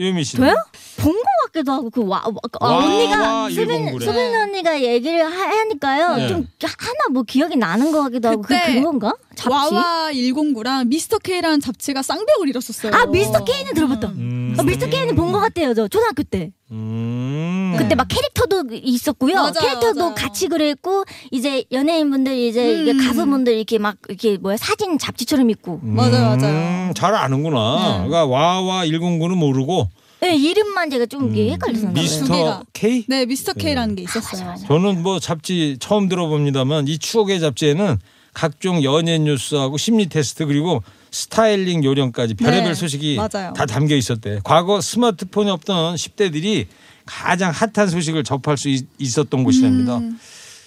요미 0.00 0.24
씨는 0.24 0.46
저요? 0.48 0.56
본 0.98 1.12
것 1.12 1.22
같기도 1.52 1.72
하고 1.72 1.90
그 1.90 2.00
와, 2.06 2.22
와, 2.24 2.32
아, 2.60 2.66
와, 2.66 2.76
언니가 2.84 3.20
와, 3.42 3.50
수빈 3.50 3.66
109 3.86 3.98
래. 3.98 4.06
수빈 4.06 4.34
언니가 4.34 4.82
얘기를 4.82 5.24
하, 5.24 5.48
하니까요 5.58 6.16
네. 6.16 6.28
좀 6.28 6.46
하나 6.60 6.98
뭐 7.12 7.22
기억이 7.22 7.56
나는 7.56 7.92
것 7.92 8.02
같기도 8.04 8.28
하고 8.28 8.42
그 8.42 8.54
그건가 8.74 9.14
잡지? 9.34 9.48
와와 9.50 10.10
109랑 10.12 10.86
미스터 10.88 11.18
K라는 11.18 11.60
잡지가 11.60 12.02
쌍벽을 12.02 12.48
이뤘었어요. 12.48 12.92
아 12.94 13.06
미스터 13.06 13.44
K는 13.44 13.74
들어봤다. 13.74 14.08
음. 14.08 14.54
어, 14.58 14.62
미스터 14.62 14.86
K는 14.88 15.14
본 15.16 15.32
것 15.32 15.40
같아요 15.40 15.74
저 15.74 15.88
초등학교 15.88 16.22
때. 16.22 16.52
음. 16.70 17.74
그때 17.78 17.94
막 17.94 18.06
캐릭터도 18.08 18.64
있었고요. 18.72 19.34
맞아요, 19.34 19.52
캐릭터도 19.60 19.98
맞아요. 20.00 20.14
같이 20.14 20.46
그랬고 20.48 21.04
이제 21.30 21.64
연예인분들 21.72 22.36
이제 22.36 22.72
이게 22.80 22.92
음. 22.92 22.98
가수분들 23.06 23.54
이렇게 23.54 23.78
막 23.78 23.96
이렇게 24.08 24.36
뭐야 24.38 24.56
사진 24.56 24.98
잡지처럼 24.98 25.48
있고. 25.50 25.80
맞아요, 25.82 26.36
맞아요. 26.36 26.52
음, 26.88 26.92
잘 26.94 27.14
아는구나. 27.14 28.04
그러니까 28.06 28.26
와와 28.26 28.84
109는 28.86 29.34
모르고 29.36 29.88
네, 30.22 30.36
이름만 30.36 30.88
제가 30.88 31.06
좀 31.06 31.32
이게 31.32 31.50
헷갈렸나 31.50 31.86
봐요. 31.86 31.94
두 31.94 32.00
미스터. 32.00 32.62
K? 32.72 33.04
네, 33.08 33.26
미스터 33.26 33.54
K라는 33.54 33.96
게 33.96 34.02
있었어요. 34.04 34.54
저는 34.68 35.02
뭐 35.02 35.18
잡지 35.18 35.76
처음 35.80 36.08
들어봅니다만 36.08 36.86
이 36.86 36.96
추억의 36.98 37.40
잡지에는 37.40 37.98
각종 38.32 38.84
연예 38.84 39.18
뉴스하고 39.18 39.76
심리 39.78 40.08
테스트 40.08 40.46
그리고 40.46 40.84
스타일링 41.10 41.82
요령까지 41.82 42.34
별의별 42.34 42.68
네, 42.68 42.74
소식이 42.74 43.16
맞아요. 43.16 43.52
다 43.52 43.66
담겨 43.66 43.96
있었대. 43.96 44.38
과거 44.44 44.80
스마트폰이 44.80 45.50
없던 45.50 45.96
10대들이 45.96 46.66
가장 47.04 47.50
핫한 47.52 47.88
소식을 47.88 48.22
접할 48.22 48.56
수 48.56 48.68
있, 48.68 49.18
었던 49.18 49.42
곳이랍니다. 49.42 49.98
음. 49.98 50.18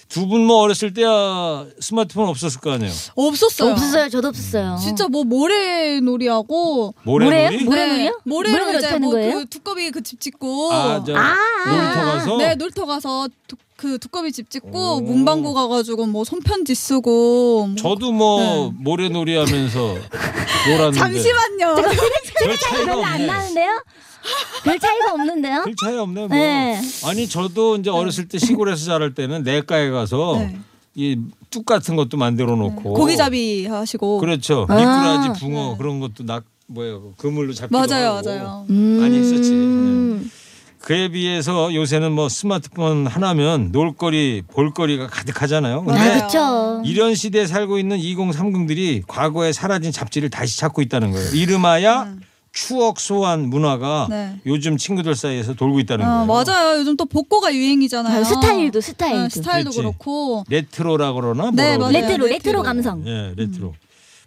두 0.08 0.26
분 0.28 0.46
뭐 0.46 0.58
어렸을 0.62 0.94
때야 0.94 1.66
스마트폰 1.80 2.28
없었을 2.28 2.60
거 2.60 2.70
아니에요. 2.72 2.92
없었어요. 3.16 3.72
없었어요. 3.72 4.08
저도 4.08 4.28
없었어요. 4.28 4.76
진짜 4.80 5.08
뭐 5.08 5.24
모래놀이하고 5.24 6.94
모래놀이? 7.02 7.64
모래요? 7.64 7.64
모래놀이요? 7.64 8.10
네, 8.10 8.12
모래놀이 8.24 8.78
이제 8.78 8.86
하는 8.86 9.00
뭐 9.02 9.10
거예요? 9.12 9.32
그 9.38 9.46
두꺼비 9.46 9.90
그 9.90 10.02
집 10.02 10.20
짓고 10.20 10.72
아, 10.72 11.02
저 11.04 11.14
아, 11.16 11.34
놀이터 11.66 12.04
가서 12.04 12.36
네, 12.38 12.54
놀이터 12.54 12.86
가서 12.86 13.28
두, 13.48 13.56
그 13.76 13.98
두꺼비 13.98 14.30
집 14.32 14.48
짓고 14.50 14.96
오. 14.96 15.00
문방구 15.00 15.52
가가지고 15.54 16.06
뭐 16.06 16.24
손편지 16.24 16.74
쓰고 16.74 17.66
뭐 17.66 17.76
저도 17.76 18.12
뭐 18.12 18.40
네. 18.40 18.72
모래놀이 18.78 19.36
하면서 19.36 19.78
놀았는데 20.68 20.98
잠시만요. 20.98 21.74
별 22.44 22.56
차이가 22.58 22.84
별로 22.84 23.04
안 23.04 23.12
없네. 23.14 23.26
나는데요? 23.26 23.82
별 24.64 24.78
차이가 24.78 25.12
없는데요? 25.12 25.64
별 25.64 25.74
차이 25.76 25.96
없네 25.96 26.26
뭐. 26.26 26.36
네. 26.36 26.80
아니 27.04 27.28
저도 27.28 27.76
이제 27.76 27.90
어렸을 27.90 28.28
때 28.28 28.38
시골에서 28.38 28.86
자랄 28.86 29.14
때는 29.14 29.42
내과에 29.42 29.90
가서 29.90 30.36
네. 30.38 30.58
이뚝 30.94 31.66
같은 31.66 31.94
것도 31.96 32.16
만들어 32.16 32.56
놓고 32.56 32.94
고기잡이 32.94 33.66
하시고 33.66 34.18
그렇죠. 34.18 34.66
아. 34.68 34.74
미꾸라지, 34.76 35.40
붕어 35.40 35.76
그런 35.76 36.00
것도 36.00 36.24
낙 36.24 36.44
뭐예요 36.68 37.12
그물로 37.16 37.52
잡기도 37.52 37.78
맞아요, 37.78 38.16
하고 38.16 38.26
맞아요. 38.26 38.66
많이 38.68 39.18
했었지. 39.18 39.50
음. 39.52 40.20
네. 40.24 40.30
그에 40.80 41.08
비해서 41.08 41.74
요새는 41.74 42.12
뭐 42.12 42.28
스마트폰 42.28 43.08
하나면 43.08 43.70
놀거리, 43.72 44.42
볼거리가 44.52 45.08
가득하잖아요. 45.08 45.82
근데 45.82 45.98
맞아요. 45.98 46.14
그렇죠. 46.18 46.82
이런 46.84 47.16
시대에 47.16 47.46
살고 47.46 47.80
있는 47.80 47.98
2030들이 47.98 49.02
과거에 49.06 49.52
사라진 49.52 49.90
잡지를 49.90 50.30
다시 50.30 50.56
찾고 50.58 50.82
있다는 50.82 51.10
거예요. 51.10 51.30
이름하야 51.34 52.14
추억 52.60 52.98
소환 53.00 53.50
문화가 53.50 54.06
네. 54.08 54.34
요즘 54.46 54.78
친구들 54.78 55.14
사이에서 55.14 55.52
돌고 55.52 55.78
있다는 55.80 56.06
아, 56.06 56.24
거예요. 56.26 56.44
맞아요. 56.44 56.78
요즘 56.80 56.96
또 56.96 57.04
복고가 57.04 57.54
유행이잖아요. 57.54 58.18
아, 58.20 58.24
스타일도 58.24 58.80
스타일도. 58.80 59.22
네, 59.24 59.28
스타일도 59.28 59.70
그렇지. 59.72 59.78
그렇고 59.78 60.44
레트로라 60.48 61.12
그러나 61.12 61.50
네, 61.52 61.76
뭐라? 61.76 61.92
레트로 61.92 62.08
레트로. 62.24 62.26
레트로 62.28 62.62
감성. 62.62 63.06
예, 63.06 63.34
레트로. 63.36 63.74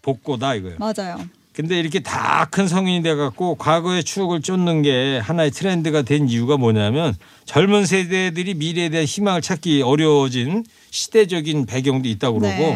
복고다 0.04 0.54
이거예요. 0.56 0.78
맞아요. 0.78 1.18
근데 1.54 1.78
이렇게 1.80 2.00
다 2.02 2.48
큰 2.52 2.68
성인이 2.68 3.02
돼 3.04 3.16
갖고 3.16 3.56
과거의 3.56 4.04
추억을 4.04 4.42
쫓는 4.42 4.82
게 4.84 5.20
하나의 5.22 5.50
트렌드가 5.52 6.04
된 6.04 6.30
이유가 6.30 6.56
뭐냐면 6.58 7.16
젊은 7.46 7.86
세대들이 7.88 8.54
미래에 8.54 8.90
대한 8.90 9.06
희망을 9.06 9.42
찾기 9.42 9.82
어려워진 9.82 10.64
시대적인 10.92 11.66
배경도 11.66 12.08
있다고 12.08 12.40
그러고 12.40 12.58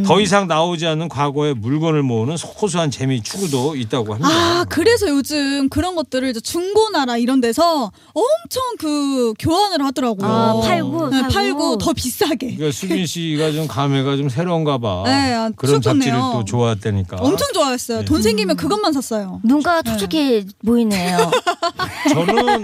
음. 0.00 0.04
더 0.04 0.20
이상 0.20 0.46
나오지 0.48 0.86
않는 0.86 1.08
과거의 1.08 1.54
물건을 1.54 2.02
모으는 2.02 2.36
소소한 2.36 2.90
재미 2.90 3.22
추구도 3.22 3.76
있다고 3.76 4.14
합니다. 4.14 4.28
아, 4.30 4.64
그래서 4.68 5.08
요즘 5.08 5.68
그런 5.68 5.94
것들을 5.94 6.28
이제 6.28 6.40
중고나라 6.40 7.16
이런 7.16 7.40
데서 7.40 7.92
엄청 8.14 8.62
그 8.78 9.34
교환을 9.38 9.84
하더라고요. 9.84 10.28
아, 10.28 10.60
팔고, 10.60 11.08
네, 11.10 11.20
팔고. 11.22 11.32
팔고 11.34 11.78
더 11.78 11.92
비싸게. 11.92 12.56
그러니까 12.56 12.72
수빈 12.72 13.06
씨가 13.06 13.52
좀 13.52 13.66
감회가 13.66 14.16
좀 14.16 14.28
새로운가 14.28 14.78
봐. 14.78 15.02
네, 15.06 15.34
아, 15.34 15.50
그런 15.56 15.80
추억 15.80 15.94
잡지를. 15.94 16.18
또 16.18 16.44
좋아했다니까. 16.44 17.16
엄청 17.20 17.48
좋아했어요. 17.52 17.98
네. 18.00 18.04
돈 18.04 18.22
생기면 18.22 18.56
그것만 18.56 18.92
샀어요. 18.92 19.40
눈가가 19.44 19.82
촉촉해 19.82 20.44
보이네요. 20.64 21.30
저는 22.12 22.62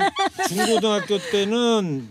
중고등학교 0.48 1.18
때는 1.30 2.08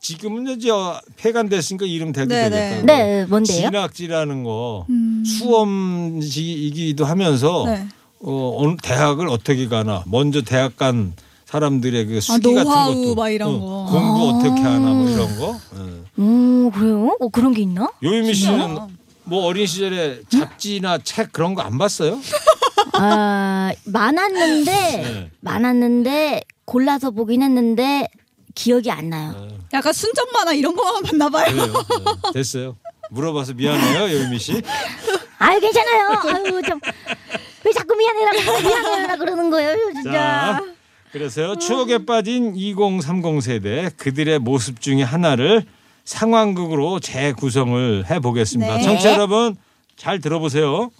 지금은 0.00 0.48
이제 0.48 0.70
폐간됐으니까 1.16 1.84
이름 1.86 2.12
대도 2.12 2.28
네, 2.34 2.48
되겠다. 2.48 2.82
네, 2.86 3.24
뭔데요? 3.26 3.56
진학지라는 3.70 4.44
거 4.44 4.86
음. 4.88 5.22
수험이기도 5.26 7.04
하면서 7.04 7.64
네. 7.66 7.86
어, 8.22 8.54
어느 8.58 8.76
대학을 8.82 9.28
어떻게 9.28 9.68
가나 9.68 10.02
먼저 10.06 10.40
대학 10.42 10.76
간 10.76 11.12
사람들의 11.44 12.06
그 12.06 12.20
수기 12.20 12.48
아, 12.58 12.62
노하우 12.62 12.88
같은 12.88 13.02
것도 13.02 13.14
막 13.14 13.28
이런 13.28 13.48
어, 13.54 13.58
거. 13.58 13.86
공부 13.90 14.28
아. 14.28 14.38
어떻게 14.38 14.60
하나 14.62 14.94
뭐 14.94 15.08
이런 15.10 15.38
거. 15.38 15.60
예. 15.76 16.22
오 16.22 16.70
그래요? 16.70 17.16
어 17.20 17.28
그런 17.28 17.52
게 17.52 17.62
있나? 17.62 17.90
요유미 18.02 18.32
씨는? 18.34 18.78
뭐 19.24 19.44
어린 19.44 19.66
시절에 19.66 20.20
잡지나 20.28 20.98
책 20.98 21.30
그런 21.32 21.54
거 21.54 21.62
안 21.62 21.76
봤어요? 21.76 22.18
아 22.94 23.72
많았는데 23.84 24.72
네. 24.72 25.30
많았는데 25.40 26.42
골라서 26.64 27.10
보긴 27.10 27.42
했는데 27.42 28.08
기억이 28.54 28.90
안 28.90 29.10
나요. 29.10 29.48
약간 29.72 29.92
순정 29.92 30.26
만화 30.32 30.52
이런 30.52 30.74
거만 30.74 31.02
봤나 31.02 31.28
봐요. 31.28 31.50
그래요. 31.50 31.72
네. 31.72 32.32
됐어요. 32.34 32.76
물어봐서 33.10 33.54
미안해요, 33.54 34.02
요유미 34.02 34.38
씨. 34.38 34.62
아유 35.38 35.60
괜찮아요. 35.60 36.08
아유 36.28 36.62
좀왜 36.62 37.72
자꾸 37.74 37.96
미안해라 37.96 38.32
미안해라 38.32 39.16
그러는 39.16 39.50
거예요 39.50 39.76
진짜. 39.94 40.12
자, 40.12 40.64
그래서요 41.12 41.56
추억에 41.56 42.04
빠진 42.04 42.54
2030 42.54 43.42
세대 43.42 43.90
그들의 43.96 44.38
모습 44.38 44.80
중에 44.80 45.02
하나를 45.02 45.64
상황극으로 46.04 47.00
재구성을 47.00 48.10
해보겠습니다. 48.10 48.76
네. 48.76 48.82
청취자 48.82 49.12
여러분 49.12 49.56
잘 49.96 50.20
들어보세요. 50.20 50.90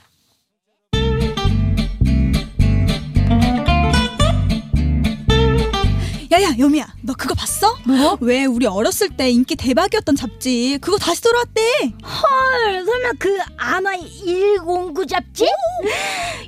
야야 6.40 6.54
여미야 6.58 6.86
너 7.02 7.12
그거 7.12 7.34
봤어? 7.34 7.76
뭐? 7.84 8.16
왜 8.20 8.46
우리 8.46 8.64
어렸을 8.64 9.10
때 9.10 9.28
인기 9.30 9.56
대박이었던 9.56 10.16
잡지 10.16 10.78
그거 10.80 10.96
다시 10.96 11.20
돌아왔대. 11.20 11.92
헐 12.02 12.84
설마 12.84 13.10
그 13.18 13.38
아마 13.58 13.90
109 13.92 15.06
잡지? 15.06 15.44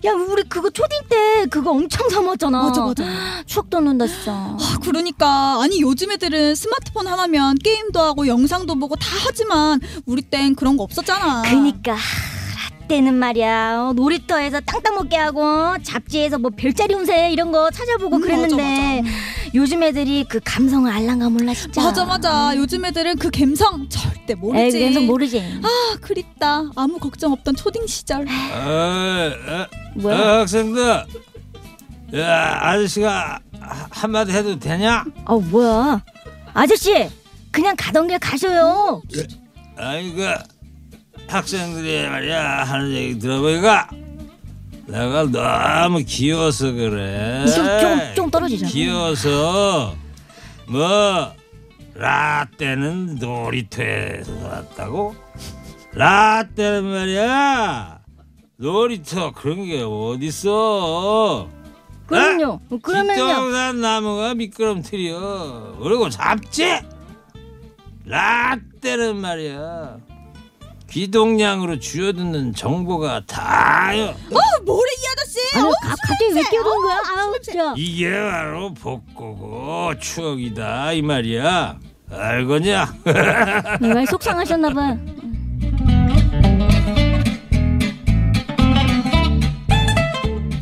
야 0.05 0.13
우리 0.13 0.43
그거 0.45 0.71
초딩 0.71 0.99
때 1.11 1.47
그거 1.51 1.73
엄청 1.73 2.09
삼았잖아. 2.09 2.63
맞아, 2.63 2.81
맞아. 2.81 3.05
추억 3.45 3.69
돋는다 3.69 4.07
진짜. 4.07 4.33
아 4.33 4.79
그러니까 4.83 5.61
아니 5.61 5.83
요즘 5.83 6.11
애들은 6.11 6.55
스마트폰 6.55 7.07
하나면 7.07 7.57
게임도 7.59 8.01
하고 8.01 8.27
영상도 8.27 8.75
보고 8.77 8.97
다 8.97 9.07
하지만 9.27 9.79
우리 10.07 10.23
땐 10.23 10.55
그런 10.55 10.79
거 10.79 10.85
없었잖아. 10.85 11.43
그니까 11.43 11.97
때는 12.89 13.15
말이야 13.15 13.79
어, 13.89 13.93
놀이터에서 13.95 14.61
땅땅 14.61 14.95
먹게 14.97 15.17
하고 15.17 15.77
잡지에서 15.83 16.39
뭐 16.39 16.51
별자리 16.55 16.95
운세 16.95 17.31
이런 17.33 17.51
거 17.51 17.71
찾아보고 17.71 18.17
음, 18.17 18.21
그랬는데 18.21 19.03
맞아, 19.03 19.17
요즘 19.55 19.83
애들이 19.83 20.25
그 20.29 20.41
감성을 20.43 20.91
알랑가 20.91 21.29
몰라 21.29 21.53
진짜 21.53 21.83
맞아 21.83 22.05
맞아 22.07 22.53
요즘 22.57 22.85
애들은 22.87 23.19
그 23.19 23.31
감성 23.31 23.87
절대 23.89 24.35
모르지. 24.35 24.77
에이 24.79 24.85
감성 24.85 25.07
모르지 25.07 25.41
아 25.63 25.97
그립다 26.01 26.63
아무 26.75 26.99
걱정 26.99 27.33
없던 27.33 27.57
초딩 27.57 27.87
시절. 27.87 28.27
아, 28.29 29.67
뭐야? 29.95 30.17
아, 30.19 30.39
학생들, 30.41 31.05
야 32.15 32.59
아저씨가 32.63 33.41
하- 33.61 33.87
한마디 33.91 34.33
해도 34.33 34.59
되냐? 34.59 35.05
어 35.27 35.39
뭐야 35.39 36.03
아저씨 36.55 37.09
그냥 37.51 37.75
가던 37.77 38.09
길 38.09 38.19
가셔요 38.19 39.03
아이 39.77 40.13
그 40.15 40.33
학생들이 41.29 42.09
말이야 42.09 42.65
하는 42.65 42.93
얘기 42.93 43.19
들어보니까 43.19 43.89
내가 44.93 45.25
너무 45.25 46.05
귀여워서 46.05 46.71
그래. 46.73 47.47
좀, 47.47 47.65
좀, 47.81 48.15
좀 48.15 48.31
떨어지자 48.31 48.67
귀여워서 48.67 49.97
뭐 50.69 51.33
라떼는 51.95 53.15
놀이터에서 53.15 54.33
왔다고? 54.47 55.15
라떼는 55.95 56.85
말이야 56.85 58.01
놀이터 58.59 59.33
그런 59.33 59.65
게 59.65 59.83
어딨어? 59.83 61.49
그럼요. 62.07 62.61
그러면요. 62.83 63.27
뒷동산 63.27 63.81
나무가 63.81 64.35
미끄럼틀이여. 64.35 65.79
그리고 65.83 66.11
잡지. 66.11 66.81
라떼는 68.05 69.17
말이야. 69.17 69.97
귀동냥으로 70.93 71.79
쥐어듣는 71.79 72.55
정보가 72.55 73.23
다요. 73.27 74.09
어 74.31 74.63
뭐래 74.67 74.91
이 74.93 75.07
아저씨? 75.13 75.39
아니 75.57 75.65
가, 75.83 75.89
갑자기 76.07 76.35
왜 76.35 76.43
끼어든 76.51 76.83
거야? 76.83 76.99
아우 77.17 77.41
진짜. 77.41 77.75
이게 77.79 78.11
바로 78.11 78.75
복고고 78.75 79.99
추억이다 79.99 80.93
이 80.93 81.01
말이야. 81.01 81.79
알거냐? 82.11 82.95
왜 83.81 84.05
속상하셨나 84.05 84.69
봐. 84.75 84.97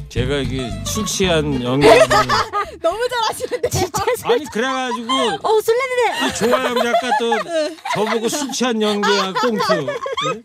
제가 0.08 0.36
이게 0.38 0.70
술 0.84 1.06
취한 1.06 1.62
연기를 1.62 1.98
너무 2.82 2.98
잘하시는데. 3.08 3.68
아니 4.24 4.44
그래가지고 4.46 5.12
어 5.42 5.60
술래네. 5.60 6.28
이 6.28 6.34
조아영 6.34 6.74
작가 6.76 7.10
또 7.18 7.34
저보고 7.94 8.28
술 8.28 8.50
취한 8.52 8.80
연기야 8.80 9.32
꽁트. 9.32 9.72
예? 9.72 10.40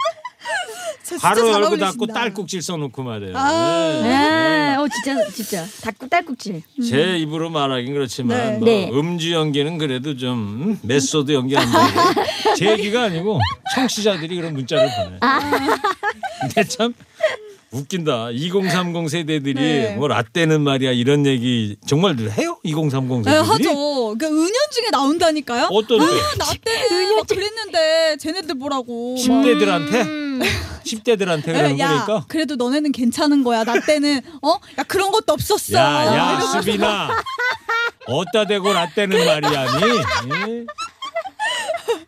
저 1.04 1.10
진짜 1.10 1.28
바로 1.28 1.42
잘 1.42 1.48
열고 1.54 1.66
어울리신다. 1.68 1.86
닫고 1.92 2.08
딸꾹질 2.08 2.62
써놓고 2.62 3.04
말이에요. 3.04 3.38
아. 3.38 4.00
네. 4.04 4.10
네. 4.10 4.76
어 4.76 4.88
진짜 4.88 5.30
진짜 5.32 5.66
닭국 5.84 6.10
딸꾹질. 6.10 6.62
제 6.90 7.18
입으로 7.18 7.50
말하긴 7.50 7.94
그렇지만 7.94 8.38
네. 8.38 8.58
뭐 8.58 8.66
네. 8.68 8.90
음주 8.92 9.32
연기는 9.34 9.78
그래도 9.78 10.18
좀 10.18 10.34
음, 10.34 10.80
메소드 10.84 11.32
연기한다. 11.32 11.80
제 12.58 12.72
얘기가 12.72 13.04
아니고 13.04 13.40
청취자들이 13.76 14.36
그런 14.36 14.54
문자를 14.54 14.90
보내. 14.98 15.20
근데 16.42 16.64
참 16.68 16.94
웃긴다. 17.76 18.30
2030 18.32 19.10
세대들이 19.10 19.54
네. 19.54 19.96
뭐 19.96 20.08
라떼는 20.08 20.62
말이야 20.62 20.92
이런 20.92 21.26
얘기 21.26 21.76
정말 21.86 22.16
해요? 22.18 22.58
2030 22.64 23.24
네, 23.24 23.32
세대들이? 23.32 23.50
하죠. 23.68 24.16
그 24.18 24.26
은연중에 24.26 24.90
나온다니까요. 24.92 25.66
어떤데? 25.72 26.04
아, 26.06 26.36
나 26.38 26.46
때는 26.64 27.16
막 27.18 27.28
그랬는데 27.28 28.18
쟤네들 28.20 28.56
뭐라고. 28.56 29.16
막. 29.16 29.22
10대들한테? 29.24 30.42
10대들한테 30.86 31.46
그러는 31.54 31.76
네, 31.76 31.80
야, 31.84 31.90
거니까? 32.06 32.26
그래도 32.28 32.56
너네는 32.56 32.92
괜찮은 32.92 33.44
거야. 33.44 33.64
나 33.64 33.80
때는 33.80 34.22
어, 34.42 34.56
야 34.78 34.84
그런 34.84 35.12
것도 35.12 35.34
없었어. 35.34 35.78
야, 35.78 36.06
야. 36.16 36.40
수빈아. 36.62 37.10
어따 38.08 38.46
대고 38.46 38.72
라떼는 38.72 39.26
말이야 39.26 39.66
니? 39.80 39.82
예? 40.52 40.66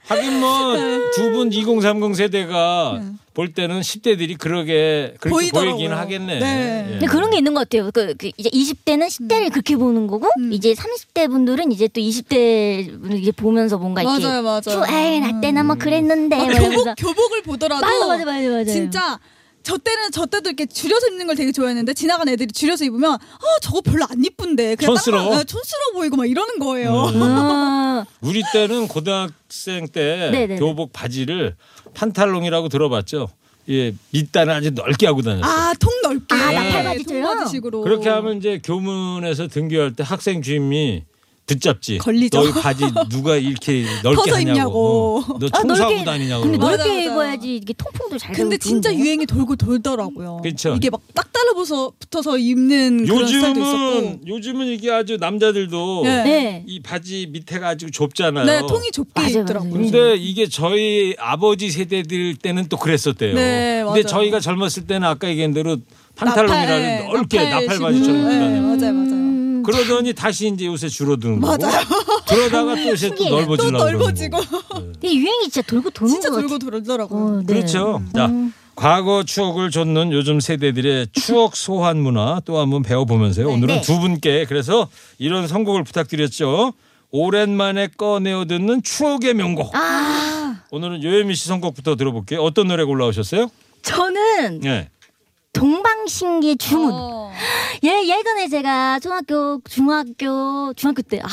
하긴 0.08 0.39
뭐 0.39 0.75
두 1.15 1.32
분 1.34 1.51
2030 1.51 2.15
세대가 2.15 3.01
볼 3.38 3.54
때는 3.54 3.82
10대들이 3.82 4.36
그러게 4.36 5.13
그렇게 5.19 5.30
보이더라고요. 5.30 5.76
보이긴 5.76 5.91
하겠네. 5.91 6.39
네. 6.39 6.86
예. 6.88 6.91
근데 6.93 7.06
그런 7.06 7.30
게 7.30 7.38
있는 7.38 7.54
것 7.54 7.69
같아요. 7.69 7.91
그, 7.93 8.15
그 8.17 8.32
이제 8.36 8.50
20대는 8.50 9.06
10대를 9.06 9.52
그렇게 9.52 9.76
보는 9.76 10.08
거고 10.08 10.28
음. 10.39 10.52
이제 10.52 10.73
30대 10.73 11.30
분들은 11.30 11.71
이제 11.71 11.88
또 11.88 12.02
20대 12.02 13.00
분을 13.00 13.19
이제 13.19 13.32
보면서 13.32 13.78
뭔가 13.78 14.02
이렇게 14.02 14.26
맞아요, 14.26 14.84
에이 14.89 15.19
나 15.19 15.39
때나 15.39 15.62
뭐 15.62 15.76
그랬는데 15.76 16.36
막막 16.36 16.52
교복 16.52 16.63
이러면서 16.63 16.95
교복을 16.95 17.43
보더라도 17.43 17.86
맞아 17.86 18.08
맞아 18.08 18.26
맞아 18.26 18.50
맞아 18.50 18.71
진짜 18.71 19.19
저 19.67 19.77
때는 19.77 20.12
저 20.13 20.25
때도 20.25 20.49
이렇게 20.51 20.65
줄여서 20.65 21.08
입는 21.08 21.27
걸 21.27 21.36
되게 21.36 21.51
좋아했는데 21.51 21.93
지나간 21.93 22.30
애들이 22.30 22.47
줄여서 22.53 22.86
입으면 22.86 23.15
아 23.15 23.60
저거 23.62 23.82
별로 23.82 24.06
안 24.10 24.23
이쁜데 24.23 24.75
그냥 24.75 24.95
촌스러워. 24.95 25.23
딱 25.25 25.30
봐- 25.36 25.41
어, 25.41 25.43
촌스러워 25.43 25.91
보이고 25.95 26.15
막 26.15 26.25
이러는 26.25 26.58
거예요. 26.60 26.89
어, 26.93 28.06
우리 28.21 28.43
때는 28.53 28.88
고등학생 28.88 29.89
때 29.89 30.30
네네네. 30.32 30.56
교복 30.60 30.93
바지를 30.93 31.58
판탈롱이라고 31.95 32.69
들어봤죠. 32.69 33.27
예, 33.69 33.93
밑단을 34.12 34.53
아주 34.53 34.71
넓게 34.71 35.06
하고 35.06 35.21
다녔어요. 35.21 35.43
아 35.51 35.73
통 35.73 35.91
넓게 36.01 36.34
아, 36.34 36.51
나팔바지처럼? 36.53 37.23
통바지식으로 37.23 37.82
그렇게 37.82 38.08
하면 38.08 38.38
이제 38.38 38.62
교문에서 38.63 39.49
등교할 39.49 39.93
때 39.97 40.03
학생 40.08 40.41
주임이 40.41 41.03
붙잡지. 41.47 41.97
걸리죠. 41.99 42.39
너희 42.43 42.51
바지 42.51 42.83
누가 43.10 43.38
이렇게 43.38 43.86
넓게 44.03 44.31
하냐고. 44.31 44.49
입냐고. 44.51 45.23
어, 45.27 45.38
너 45.39 45.47
아, 45.51 45.62
총사고 45.62 45.91
넓게- 45.95 46.05
다니냐고. 46.05 46.43
근데 46.43 46.57
그러고. 46.57 46.71
맞아, 46.71 46.83
넓게 46.86 46.99
맞아. 47.07 47.12
입어야지 47.12 47.55
이게 47.55 47.73
통풍도 47.73 48.17
잘 48.17 48.36
근데 48.36 48.57
진짜 48.57 48.89
좋은데. 48.89 49.03
유행이 49.05 49.25
돌고 49.25 49.55
돌더라고요. 49.55 50.41
그쵸. 50.43 50.75
이게 50.75 50.89
막 50.89 50.99
딱 51.15 51.31
달라붙어서 51.33 51.93
붙어서 51.99 52.38
입는 52.38 53.05
그런 53.05 53.27
스타일도 53.27 53.60
요즘은 53.60 54.03
있었고. 54.03 54.27
요즘은 54.27 54.67
이게 54.67 54.91
아주 54.91 55.17
남자들도 55.17 56.01
네. 56.03 56.23
네. 56.23 56.63
이 56.67 56.79
바지 56.81 57.27
밑에가 57.31 57.69
아주 57.69 57.89
좁잖아요. 57.91 58.45
네, 58.45 58.60
통이 58.67 58.91
좁게 58.91 59.12
맞아요, 59.21 59.39
입더라고요. 59.39 59.71
근데 59.71 60.15
이게 60.15 60.47
저희 60.47 61.15
아버지 61.19 61.69
세대들 61.71 62.36
때는 62.36 62.67
또 62.69 62.77
그랬었대요. 62.77 63.33
네, 63.36 63.83
근데 63.86 64.01
맞아요. 64.01 64.03
저희가 64.03 64.39
젊었을 64.39 64.86
때는 64.88 65.07
아까 65.07 65.27
얘기한 65.29 65.53
대로 65.53 65.77
판탈론이라는 66.15 66.97
나팔, 67.03 67.13
넓게 67.13 67.38
나팔 67.43 67.63
나팔 67.65 67.79
바지처럼 67.79 68.17
입고 68.19 68.29
네. 68.29 68.60
맞아요, 68.60 68.93
맞아요. 68.93 69.16
그러더니 69.71 70.13
다시 70.13 70.47
이제 70.47 70.65
요새 70.65 70.88
줄어드는 70.88 71.41
거고. 71.41 71.58
맞아요. 71.58 71.84
그러다가 72.27 72.75
또 72.75 72.88
요새 72.89 73.10
또 73.10 73.15
신기해요. 73.15 73.36
넓어지려고 73.36 73.77
넓어지고 73.84 74.38
근데 74.73 75.13
유행이 75.13 75.43
진짜 75.43 75.62
돌고 75.62 75.89
도는 75.89 76.13
진짜 76.13 76.30
것 76.30 76.36
같아. 76.36 76.47
돌고 76.47 76.71
돌더라고 76.71 77.15
요. 77.15 77.23
어, 77.23 77.41
네. 77.45 77.53
그렇죠. 77.53 78.01
자, 78.15 78.32
과거 78.75 79.23
추억을 79.23 79.71
좇는 79.71 80.12
요즘 80.12 80.39
세대들의 80.39 81.08
추억 81.13 81.56
소환 81.56 81.97
문화 81.99 82.41
또 82.45 82.60
한번 82.60 82.84
배워보면서요. 82.84 83.49
오늘은 83.49 83.75
네. 83.75 83.82
두 83.82 83.99
분께 83.99 84.45
그래서 84.47 84.88
이런 85.17 85.47
선곡을 85.47 85.84
부탁드렸죠. 85.84 86.73
오랜만에 87.10 87.88
꺼내어 87.97 88.45
듣는 88.45 88.84
추억의 88.84 89.34
명곡. 89.34 89.75
아 89.75 90.62
오늘은 90.71 91.03
요예미 91.03 91.36
씨 91.36 91.47
선곡부터 91.47 91.95
들어볼게요. 91.95 92.41
어떤 92.41 92.67
노래 92.67 92.84
골라오셨어요? 92.84 93.49
저는 93.82 94.60
네. 94.60 94.89
동방신기의 95.58 96.58
주문. 96.58 96.91
어. 96.93 97.32
예 97.84 98.04
예전에 98.08 98.48
제가 98.48 99.00
초등학교 99.00 99.60
중학교 99.67 100.74
중학교 100.76 101.02
때 101.02 101.20
아. 101.24 101.28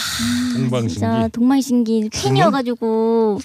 동방신기. 0.57 0.95
진짜 0.95 1.29
동방신기 1.29 2.11
팬이어가지고 2.13 3.41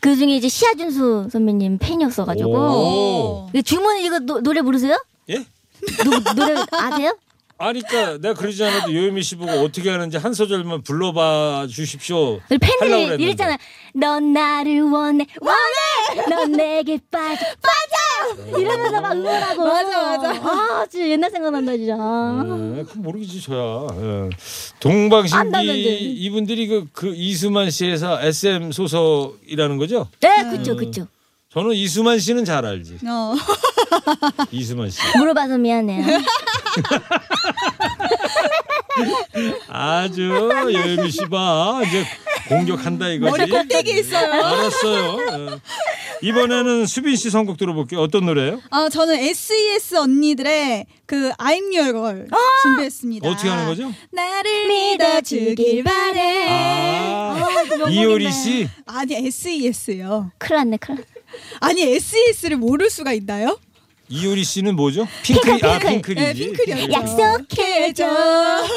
그 0.00 0.16
중에 0.16 0.36
이제 0.36 0.48
시아준수 0.48 1.28
선배님 1.32 1.78
팬이었어가지고 1.78 2.50
오. 2.50 3.48
그 3.52 3.62
주문 3.62 3.98
이거 3.98 4.18
노, 4.20 4.40
노래 4.40 4.60
부르세요? 4.62 5.02
예? 5.30 5.44
노, 6.04 6.34
노래 6.34 6.54
아세요? 6.72 7.16
아니, 7.56 7.80
그러니까 7.82 8.18
내가 8.18 8.34
그러지 8.34 8.64
않아도 8.64 8.92
요예미 8.94 9.22
씨 9.22 9.36
보고 9.36 9.50
어떻게 9.52 9.88
하는지 9.88 10.16
한 10.16 10.34
소절만 10.34 10.82
불러봐 10.82 11.68
주십시오. 11.70 12.40
팬들이. 12.48 13.22
이랬잖아. 13.22 13.56
넌 13.94 14.32
나를 14.32 14.82
원해 14.82 15.24
원해 15.40 16.28
넌 16.28 16.50
내게 16.52 16.98
빠져 17.10 17.44
빠져 17.62 18.58
이러면서 18.58 19.00
막 19.00 19.12
응원하고 19.12 19.64
맞아, 19.64 20.02
맞아. 20.16 20.30
아 20.80 20.86
진짜 20.90 21.08
옛날 21.08 21.30
생각난다 21.30 21.76
진짜 21.76 21.94
네, 21.94 22.82
그럼 22.82 23.02
모르겠지 23.02 23.40
저야. 23.40 23.86
예. 24.00 24.04
안 24.24 24.30
동방신기. 24.80 26.12
이분들이 26.16 26.66
그, 26.66 26.86
그 26.92 27.12
이수만 27.14 27.70
씨에서 27.70 28.20
SM 28.20 28.72
소속이라는 28.72 29.76
거죠? 29.78 30.08
네 30.20 30.50
그쵸 30.50 30.76
그쵸 30.76 31.06
저는 31.54 31.72
이수만 31.72 32.18
씨는 32.18 32.44
잘 32.44 32.66
알지. 32.66 32.98
어. 33.06 33.34
이수만 34.50 34.90
씨. 34.90 34.98
물어봐서 35.16 35.56
미안해요 35.58 36.04
아주 39.68 40.50
예미 40.72 41.10
씨봐 41.10 41.82
이제 41.86 42.04
공격한다 42.48 43.08
이거지. 43.08 43.30
머리 43.38 43.50
꼭대기 43.50 44.00
있어요. 44.00 44.32
알았어요. 44.32 45.18
예. 45.52 45.60
이번에는 46.28 46.86
수빈 46.86 47.16
씨 47.16 47.30
선곡 47.30 47.56
들어볼게요. 47.56 48.00
어떤 48.00 48.26
노래예요? 48.26 48.60
아 48.70 48.88
저는 48.88 49.14
SES 49.16 49.94
언니들의 49.96 50.86
그 51.06 51.30
I'm 51.38 51.72
Your 51.76 51.92
Girl 51.92 52.26
준비했습니다. 52.62 53.28
어떻게 53.28 53.48
하는 53.48 53.66
거죠? 53.66 53.92
나를 54.10 54.66
믿어주길 54.68 55.84
바래. 55.84 56.46
아, 56.48 57.36
이효리 57.90 58.30
씨. 58.32 58.68
아니 58.86 59.14
SES요. 59.26 60.30
큰일 60.38 60.56
났네 60.58 60.76
큰일 60.78 60.98
났네 61.00 61.13
아니 61.60 61.82
SES를 61.82 62.56
모를 62.56 62.90
수가 62.90 63.12
있나요? 63.12 63.58
이효리 64.08 64.44
씨는 64.44 64.76
뭐죠? 64.76 65.06
핑클, 65.22 65.52
핑클, 65.52 65.68
아 65.68 65.78
핑클. 65.78 66.14
네, 66.14 66.34
핑클이었죠. 66.34 66.92
약속해줘 66.92 68.06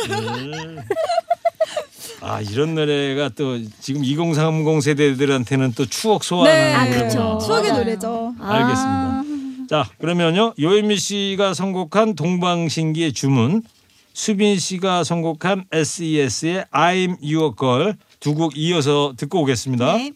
음. 0.10 0.80
아 2.22 2.42
이런 2.42 2.76
노래가 2.76 3.30
또 3.36 3.60
지금 3.80 4.04
2030 4.04 4.82
세대들한테는 4.82 5.74
또 5.74 5.86
추억 5.86 6.24
소환하는 6.24 6.60
네, 6.60 6.74
아. 6.74 7.04
그쵸. 7.04 7.40
추억의. 7.46 7.72
노래죠. 7.74 8.34
알겠습니다. 8.40 9.24
자 9.70 9.90
그러면요 10.00 10.54
요예미 10.60 10.98
씨가 10.98 11.54
선곡한 11.54 12.16
동방신기의 12.16 13.12
주문, 13.14 13.64
수빈 14.14 14.58
씨가 14.60 15.04
선곡한 15.04 15.66
SES의 15.72 16.66
I'm 16.72 17.18
Your 17.22 17.54
Girl 17.60 17.94
두 18.20 18.34
곡 18.34 18.54
이어서 18.58 19.14
듣고 19.18 19.42
오겠습니다. 19.42 19.98
네. 19.98 20.12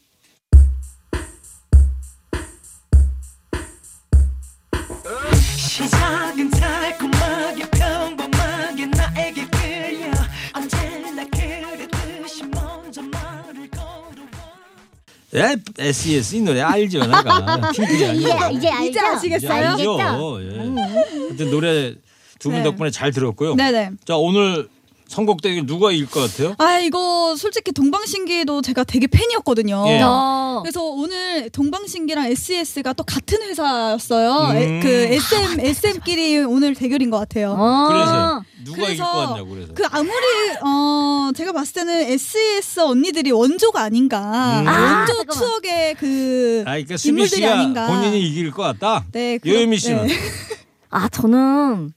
네, 15.33 15.55
SES 15.79 16.35
이 16.35 16.41
노래 16.41 16.61
알죠, 16.61 16.99
내가. 16.99 17.71
이제 17.73 18.13
이제 18.13 18.31
알죠? 18.33 18.57
이제 18.89 18.99
아시겠어요? 18.99 19.51
알죠. 19.69 19.99
알겠죠? 19.99 20.39
예. 20.43 20.57
하여튼 20.57 21.51
노래 21.51 21.93
두 22.39 22.49
분 22.49 22.57
네. 22.57 22.63
덕분에 22.63 22.89
잘 22.89 23.11
들었고요. 23.11 23.55
네네. 23.55 23.91
자, 24.03 24.15
오늘 24.17 24.67
선곡 25.11 25.41
대결 25.41 25.65
누가 25.65 25.91
이길 25.91 26.09
것 26.09 26.21
같아요? 26.21 26.55
아 26.57 26.79
이거 26.79 27.35
솔직히 27.37 27.73
동방신기도 27.73 28.61
제가 28.61 28.85
되게 28.85 29.07
팬이었거든요. 29.07 29.83
예. 29.87 29.99
어. 30.01 30.59
그래서 30.63 30.81
오늘 30.83 31.49
동방신기랑 31.49 32.27
SES가 32.31 32.93
또 32.93 33.03
같은 33.03 33.41
회사였어요. 33.41 34.51
음. 34.51 34.55
에, 34.55 34.79
그 34.81 34.87
SM 34.87 35.59
SM끼리 35.59 36.37
오늘 36.39 36.73
대결인 36.75 37.09
것 37.09 37.19
같아요. 37.19 37.55
어. 37.59 37.87
그래서 37.89 38.43
누가 38.63 38.77
이길 38.89 38.97
그래서 38.97 39.03
것 39.11 39.27
같냐고 39.27 39.49
그래서. 39.49 39.73
그 39.73 39.83
아무리 39.91 40.11
어 40.63 41.31
제가 41.35 41.51
봤을 41.51 41.73
때는 41.73 41.93
SES 42.11 42.79
언니들이 42.79 43.31
원조가 43.31 43.81
아닌가 43.81 44.61
음. 44.61 44.67
아, 44.67 44.97
원조 44.99 45.13
잠깐만. 45.17 45.37
추억의 45.37 45.95
그 45.95 46.63
아, 46.65 46.71
그러니까 46.71 46.95
인물들이 47.03 47.35
씨가 47.41 47.53
아닌가. 47.59 47.87
본인이 47.87 48.21
이길 48.21 48.51
것 48.51 48.63
같다. 48.63 49.05
네, 49.11 49.37
그렇- 49.39 49.55
요요미 49.55 49.77
씨는 49.77 50.07
네. 50.07 50.13
아 50.89 51.09
저는 51.09 51.91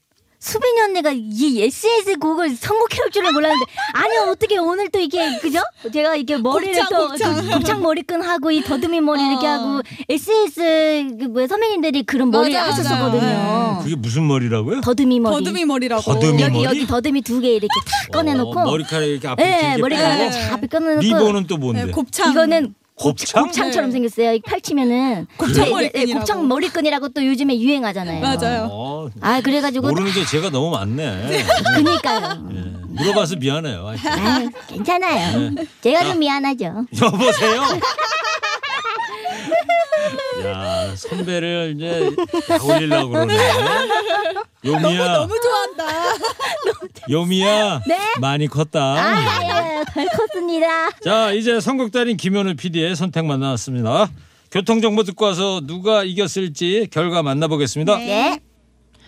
수빈이 0.45 0.79
언니가 0.79 1.11
이 1.11 1.63
SS 1.63 2.17
곡을 2.19 2.55
선곡해올 2.55 3.09
줄은 3.11 3.33
몰랐는데 3.33 3.65
아니 3.93 4.15
어떻게 4.17 4.57
오늘 4.59 4.89
또 4.89 4.99
이게 4.99 5.39
그죠? 5.39 5.59
제가 5.91 6.15
이게 6.15 6.37
머리를 6.37 6.75
곱창, 6.75 6.99
또 6.99 7.07
곱창. 7.09 7.49
곱창 7.49 7.81
머리끈 7.81 8.21
하고 8.21 8.51
이 8.51 8.61
더듬이 8.61 9.01
머리 9.01 9.25
이렇게 9.27 9.47
어. 9.47 9.49
하고 9.51 9.81
SS 10.07 11.07
그 11.19 11.25
뭐야 11.25 11.47
선배님들이 11.47 12.03
그런 12.03 12.29
머리 12.29 12.53
맞아요, 12.53 12.71
하셨었거든요. 12.71 13.21
맞아요. 13.21 13.79
그게 13.81 13.95
무슨 13.95 14.27
머리라고요? 14.27 14.81
더듬이 14.81 15.19
머리. 15.19 15.33
더듬이 15.43 15.65
머리라고. 15.65 16.01
더듬이 16.03 16.41
여기 16.43 16.53
머리? 16.53 16.63
여기 16.65 16.87
더듬이 16.87 17.21
두 17.23 17.41
개 17.41 17.49
이렇게 17.49 17.67
탁 17.67 18.11
꺼내놓고. 18.11 18.59
어, 18.59 18.65
머리카락 18.65 19.03
이렇게 19.09 19.27
앞에 19.27 19.43
네, 19.43 19.75
빼고. 19.75 19.87
네. 19.87 20.29
잘 20.31 20.61
꺼내놓고. 20.67 21.01
리본은 21.01 21.47
또 21.47 21.57
뭔데? 21.57 21.85
네, 21.85 21.91
곱창. 21.91 22.31
이거는 22.31 22.73
곱창? 22.95 23.43
곱창처럼 23.45 23.89
네. 23.89 23.93
생겼어요. 23.93 24.39
펼치면은 24.45 25.27
곱창 25.37 25.65
네, 25.65 25.65
네, 25.65 25.71
머리끈이라고. 25.71 26.19
곱창 26.19 26.47
머리끈이라고 26.47 27.09
또 27.09 27.25
요즘에 27.25 27.59
유행하잖아요. 27.59 28.21
맞아요. 28.21 28.69
어, 28.71 29.09
아 29.21 29.41
그래가지고 29.41 29.89
모르는 29.89 30.11
게 30.13 30.25
제가 30.25 30.49
너무 30.49 30.69
많네. 30.71 31.43
그니까요. 31.75 32.47
예, 32.55 32.73
물어봐서 32.87 33.35
미안해요. 33.35 33.85
하여튼. 33.87 34.11
아, 34.11 34.49
괜찮아요. 34.67 35.51
제가 35.81 36.05
좀 36.05 36.19
미안하죠. 36.19 36.85
여보세요. 37.01 37.61
야 40.43 40.95
선배를 40.95 41.73
이제 41.75 42.09
다 42.47 42.63
올리려고 42.63 43.09
그러네. 43.11 43.37
요미야, 44.65 45.13
너무 45.13 45.33
좋아한다. 45.39 45.85
요미야, 47.09 47.81
네? 47.87 47.97
많이 48.19 48.47
컸다. 48.47 48.81
아, 48.81 49.83
덜 49.93 50.07
컸습니다. 50.07 50.89
자 51.03 51.31
이제 51.31 51.59
선곡달인 51.59 52.17
김현우 52.17 52.55
PD의 52.55 52.95
선택만 52.95 53.39
나왔습니다. 53.39 54.09
교통정보 54.51 55.03
듣고 55.03 55.25
와서 55.25 55.61
누가 55.63 56.03
이겼을지 56.03 56.87
결과 56.91 57.21
만나보겠습니다. 57.23 57.97
네. 57.97 58.39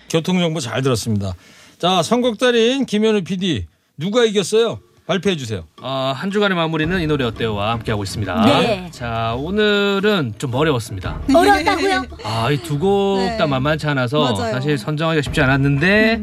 교통정보 0.09 0.59
잘 0.59 0.81
들었습니다. 0.81 1.35
자 1.79 2.01
선곡달인 2.03 2.85
김현우 2.85 3.23
PD 3.23 3.65
누가 3.97 4.25
이겼어요? 4.25 4.79
발표해 5.07 5.37
주세요. 5.37 5.63
어, 5.81 6.11
한 6.13 6.31
주간의 6.31 6.55
마무리는 6.57 6.99
이 7.01 7.07
노래 7.07 7.23
어때요와 7.23 7.71
함께 7.71 7.91
하고 7.91 8.03
있습니다. 8.03 8.45
네. 8.45 8.89
자, 8.91 9.35
오늘은 9.37 10.33
좀 10.37 10.53
어려웠습니다. 10.53 11.21
어려웠다고요? 11.33 12.03
아, 12.25 12.51
이 12.51 12.57
두 12.57 12.77
곡다 12.77 13.37
네. 13.37 13.45
만만치 13.45 13.87
않아서 13.87 14.19
맞아요. 14.33 14.51
사실 14.51 14.77
선정하기가 14.77 15.21
쉽지 15.21 15.39
않았는데 15.41 16.21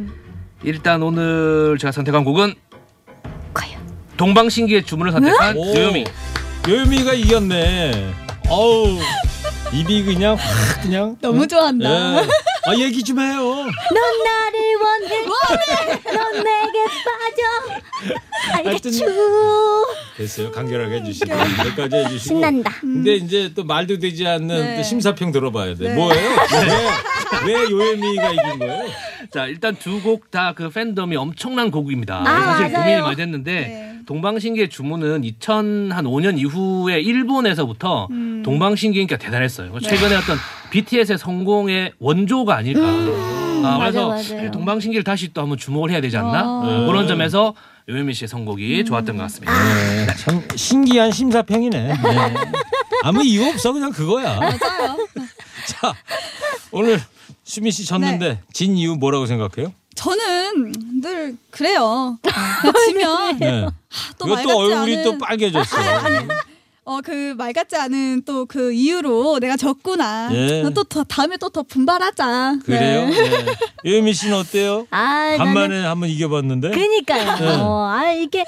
일단 0.65 1.03
오늘 1.03 1.79
제가 1.81 1.93
선택한 1.93 2.25
곡은 2.25 2.55
과연. 3.55 3.81
동방신기의 4.19 4.85
주문을 4.85 5.13
선택한 5.13 5.57
오. 5.57 5.75
요요미. 5.75 6.05
요요미가 6.69 7.15
이겼네. 7.15 8.13
어우 8.51 8.99
입이 9.73 10.05
그냥 10.05 10.35
확 10.39 10.83
그냥 10.83 11.17
너무 11.23 11.47
좋아한다. 11.47 11.89
예. 12.23 12.29
아 12.67 12.75
얘기 12.79 13.03
좀 13.03 13.19
해요. 13.21 13.41
넌 13.43 13.67
나를 14.25 14.59
원해. 14.83 15.27
넌 16.05 16.45
내게 16.45 16.85
빠져. 17.05 17.83
하여튼 18.53 18.71
알겠죠. 18.91 19.07
됐어요. 20.17 20.51
간결하게 20.53 20.97
해주시고 20.97 21.31
여기까지 21.33 21.97
해주시고. 21.97 22.19
신난다. 22.35 22.73
근데 22.81 23.17
이제 23.17 23.51
또 23.55 23.65
말도 23.65 23.99
되지 23.99 24.27
않는 24.27 24.47
네. 24.49 24.77
또 24.77 24.83
심사평 24.83 25.33
들어봐야 25.33 25.75
돼. 25.75 25.89
네. 25.89 25.95
뭐예요? 25.95 26.31
왜, 27.47 27.53
왜 27.55 27.71
요요미가 27.71 28.31
이긴 28.31 28.59
거예요? 28.61 28.85
자, 29.33 29.47
일단 29.47 29.75
두 29.77 30.01
곡 30.03 30.31
다 30.31 30.53
그 30.55 30.71
팬덤이 30.71 31.17
엄청난 31.17 31.71
곡입니다. 31.71 32.23
아, 32.27 32.41
사실 32.55 32.71
맞아요. 32.73 32.85
고민이 32.85 33.01
많이 33.03 33.17
됐는데 33.17 33.53
네. 33.53 33.91
동방신기의 34.07 34.69
주문은 34.69 35.23
2005년 35.23 36.39
이후에 36.39 37.01
일본에서부터 37.01 38.09
음. 38.11 38.43
동방신기니까 38.45 39.17
대단했어요. 39.17 39.79
최근에 39.81 40.15
어떤 40.17 40.37
BTS의 40.75 41.19
성공의 41.19 41.93
원조가 42.01 42.57
아닐까. 42.57 42.81
아, 42.83 43.79
그래서 43.79 44.09
음. 44.09 44.09
맞아요, 44.09 44.09
맞아요. 44.09 44.51
동방신기를 44.51 45.05
다시 45.05 45.33
또 45.33 45.41
한번 45.41 45.57
주목을 45.57 45.93
해야 45.93 46.01
되지 46.01 46.17
않나? 46.17 46.41
아. 46.41 46.67
네, 46.67 46.87
그런 46.87 47.07
점에서 47.07 47.55
요요미 47.89 48.13
씨의 48.15 48.27
선곡이 48.27 48.81
음. 48.81 48.85
좋았던 48.85 49.17
것 49.17 49.23
같습니다. 49.25 49.53
네, 49.53 50.07
참 50.17 50.43
신기한 50.57 51.13
심사평이네. 51.13 51.79
네. 51.81 51.95
아무 53.05 53.23
이유 53.23 53.47
없어 53.49 53.73
그냥 53.73 53.93
그거야. 53.93 54.41
맞아요. 54.41 54.97
자 55.69 55.95
오늘 56.73 57.01
수미 57.45 57.71
씨 57.71 57.85
졌는데 57.85 58.29
네. 58.29 58.41
진 58.53 58.77
이유 58.77 58.97
뭐라고 58.97 59.27
생각해요? 59.27 59.73
저는 59.95 60.73
늘 61.01 61.37
그래요. 61.51 62.19
지면 62.89 63.39
네. 63.39 63.67
또말또 64.19 64.49
같지 64.49 64.59
얼굴이 64.59 64.97
않은 64.97 65.05
또 65.05 65.19
빨개졌어. 65.19 65.77
어 66.87 67.01
그 67.01 67.35
말 67.37 67.53
같지 67.55 67.77
않은 67.77 68.23
또 68.25 68.45
그 68.47 68.73
이유로 68.73 69.39
내가 69.41 69.57
졌구나. 69.57 70.29
예. 70.33 70.63
또 70.75 70.85
더, 70.85 71.03
다음에 71.05 71.37
또 71.39 71.49
더 71.49 71.63
분발하자. 71.63 72.59
그래요? 72.65 73.09
네. 73.09 73.45
네. 73.85 73.97
요미 73.97 74.13
씨는 74.13 74.37
어때요? 74.37 74.87
아, 74.93 75.37
나는 75.37 75.39
간만에 75.39 75.85
한번 75.85 76.09
이겨봤는데. 76.11 76.71
그니까요. 76.71 77.37
네. 77.39 77.47
어, 77.61 77.89
아 77.91 78.13
이게 78.13 78.45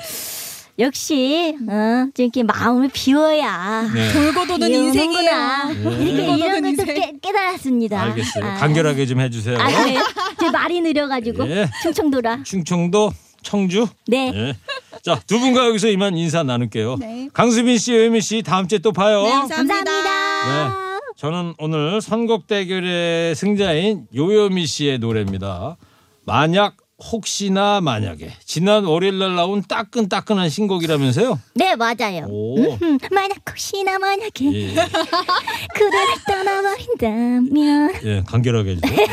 역시 0.79 1.57
어, 1.67 2.07
좀 2.15 2.25
이렇게 2.25 2.43
마음을 2.43 2.91
비워야 2.93 3.91
네. 3.95 4.13
돌고 4.13 4.47
도는. 4.47 4.71
인생이에요. 4.71 5.31
네. 5.69 6.03
이렇게 6.03 6.27
돌고 6.27 6.37
이런 6.37 6.51
걸또 6.63 6.69
인생. 6.69 7.19
깨 7.23 7.33
달았습니다. 7.33 8.03
알겠어요. 8.03 8.45
아. 8.45 8.55
간결하게 8.57 9.07
좀 9.07 9.21
해주세요. 9.21 9.59
아 9.59 9.67
그래요? 9.69 10.03
제 10.39 10.51
말이 10.51 10.83
느려가지고 10.83 11.49
예. 11.49 11.71
충청도라. 11.83 12.43
충청도 12.45 13.13
청주. 13.47 13.87
네. 14.09 14.33
예. 14.35 14.57
자, 15.03 15.21
두 15.25 15.39
분과 15.39 15.69
여기서 15.69 15.87
이만 15.89 16.17
인사 16.17 16.43
나눌게요. 16.43 16.97
네. 16.99 17.29
강수빈 17.33 17.79
씨, 17.79 17.95
요미 17.95 18.21
씨, 18.21 18.43
다음 18.43 18.67
주에 18.67 18.79
또 18.81 18.91
봐요. 18.93 19.23
네, 19.23 19.31
감사합니다. 19.31 19.85
네. 19.85 20.73
저는 21.17 21.55
오늘 21.59 22.01
선곡 22.01 22.49
대결의 22.49 23.37
승자인 23.37 24.07
요요미 24.15 24.67
씨의 24.67 24.99
노래입니다. 24.99 25.77
만약 26.25 26.77
혹시나 27.13 27.81
만약에 27.81 28.33
지난 28.45 28.85
월요일 28.85 29.19
날 29.19 29.37
나온 29.37 29.63
따끈따끈한 29.63 30.49
신곡이라면서요? 30.49 31.39
네 31.55 31.77
맞아요. 31.77 32.27
오. 32.29 32.75
음, 32.75 32.99
만약 33.13 33.39
혹시나 33.49 33.99
만약에 33.99 34.45
예, 34.47 34.69
그대를 34.75 36.15
떠나버린다면 36.27 37.95
예 38.05 38.23
간결하게 38.27 38.71
해주세요. 38.73 38.97
네. 38.97 39.07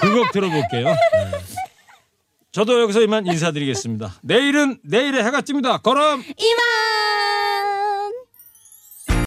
그곡 0.00 0.32
들어볼게요. 0.32 0.84
네. 0.84 0.94
저도 2.52 2.80
여기서 2.80 3.00
이만 3.02 3.26
인사드리겠습니다. 3.26 4.14
내일은 4.22 4.78
내일의 4.82 5.22
해가 5.22 5.40
찝니다. 5.42 5.78
걸음 5.78 6.22
이만. 6.22 7.19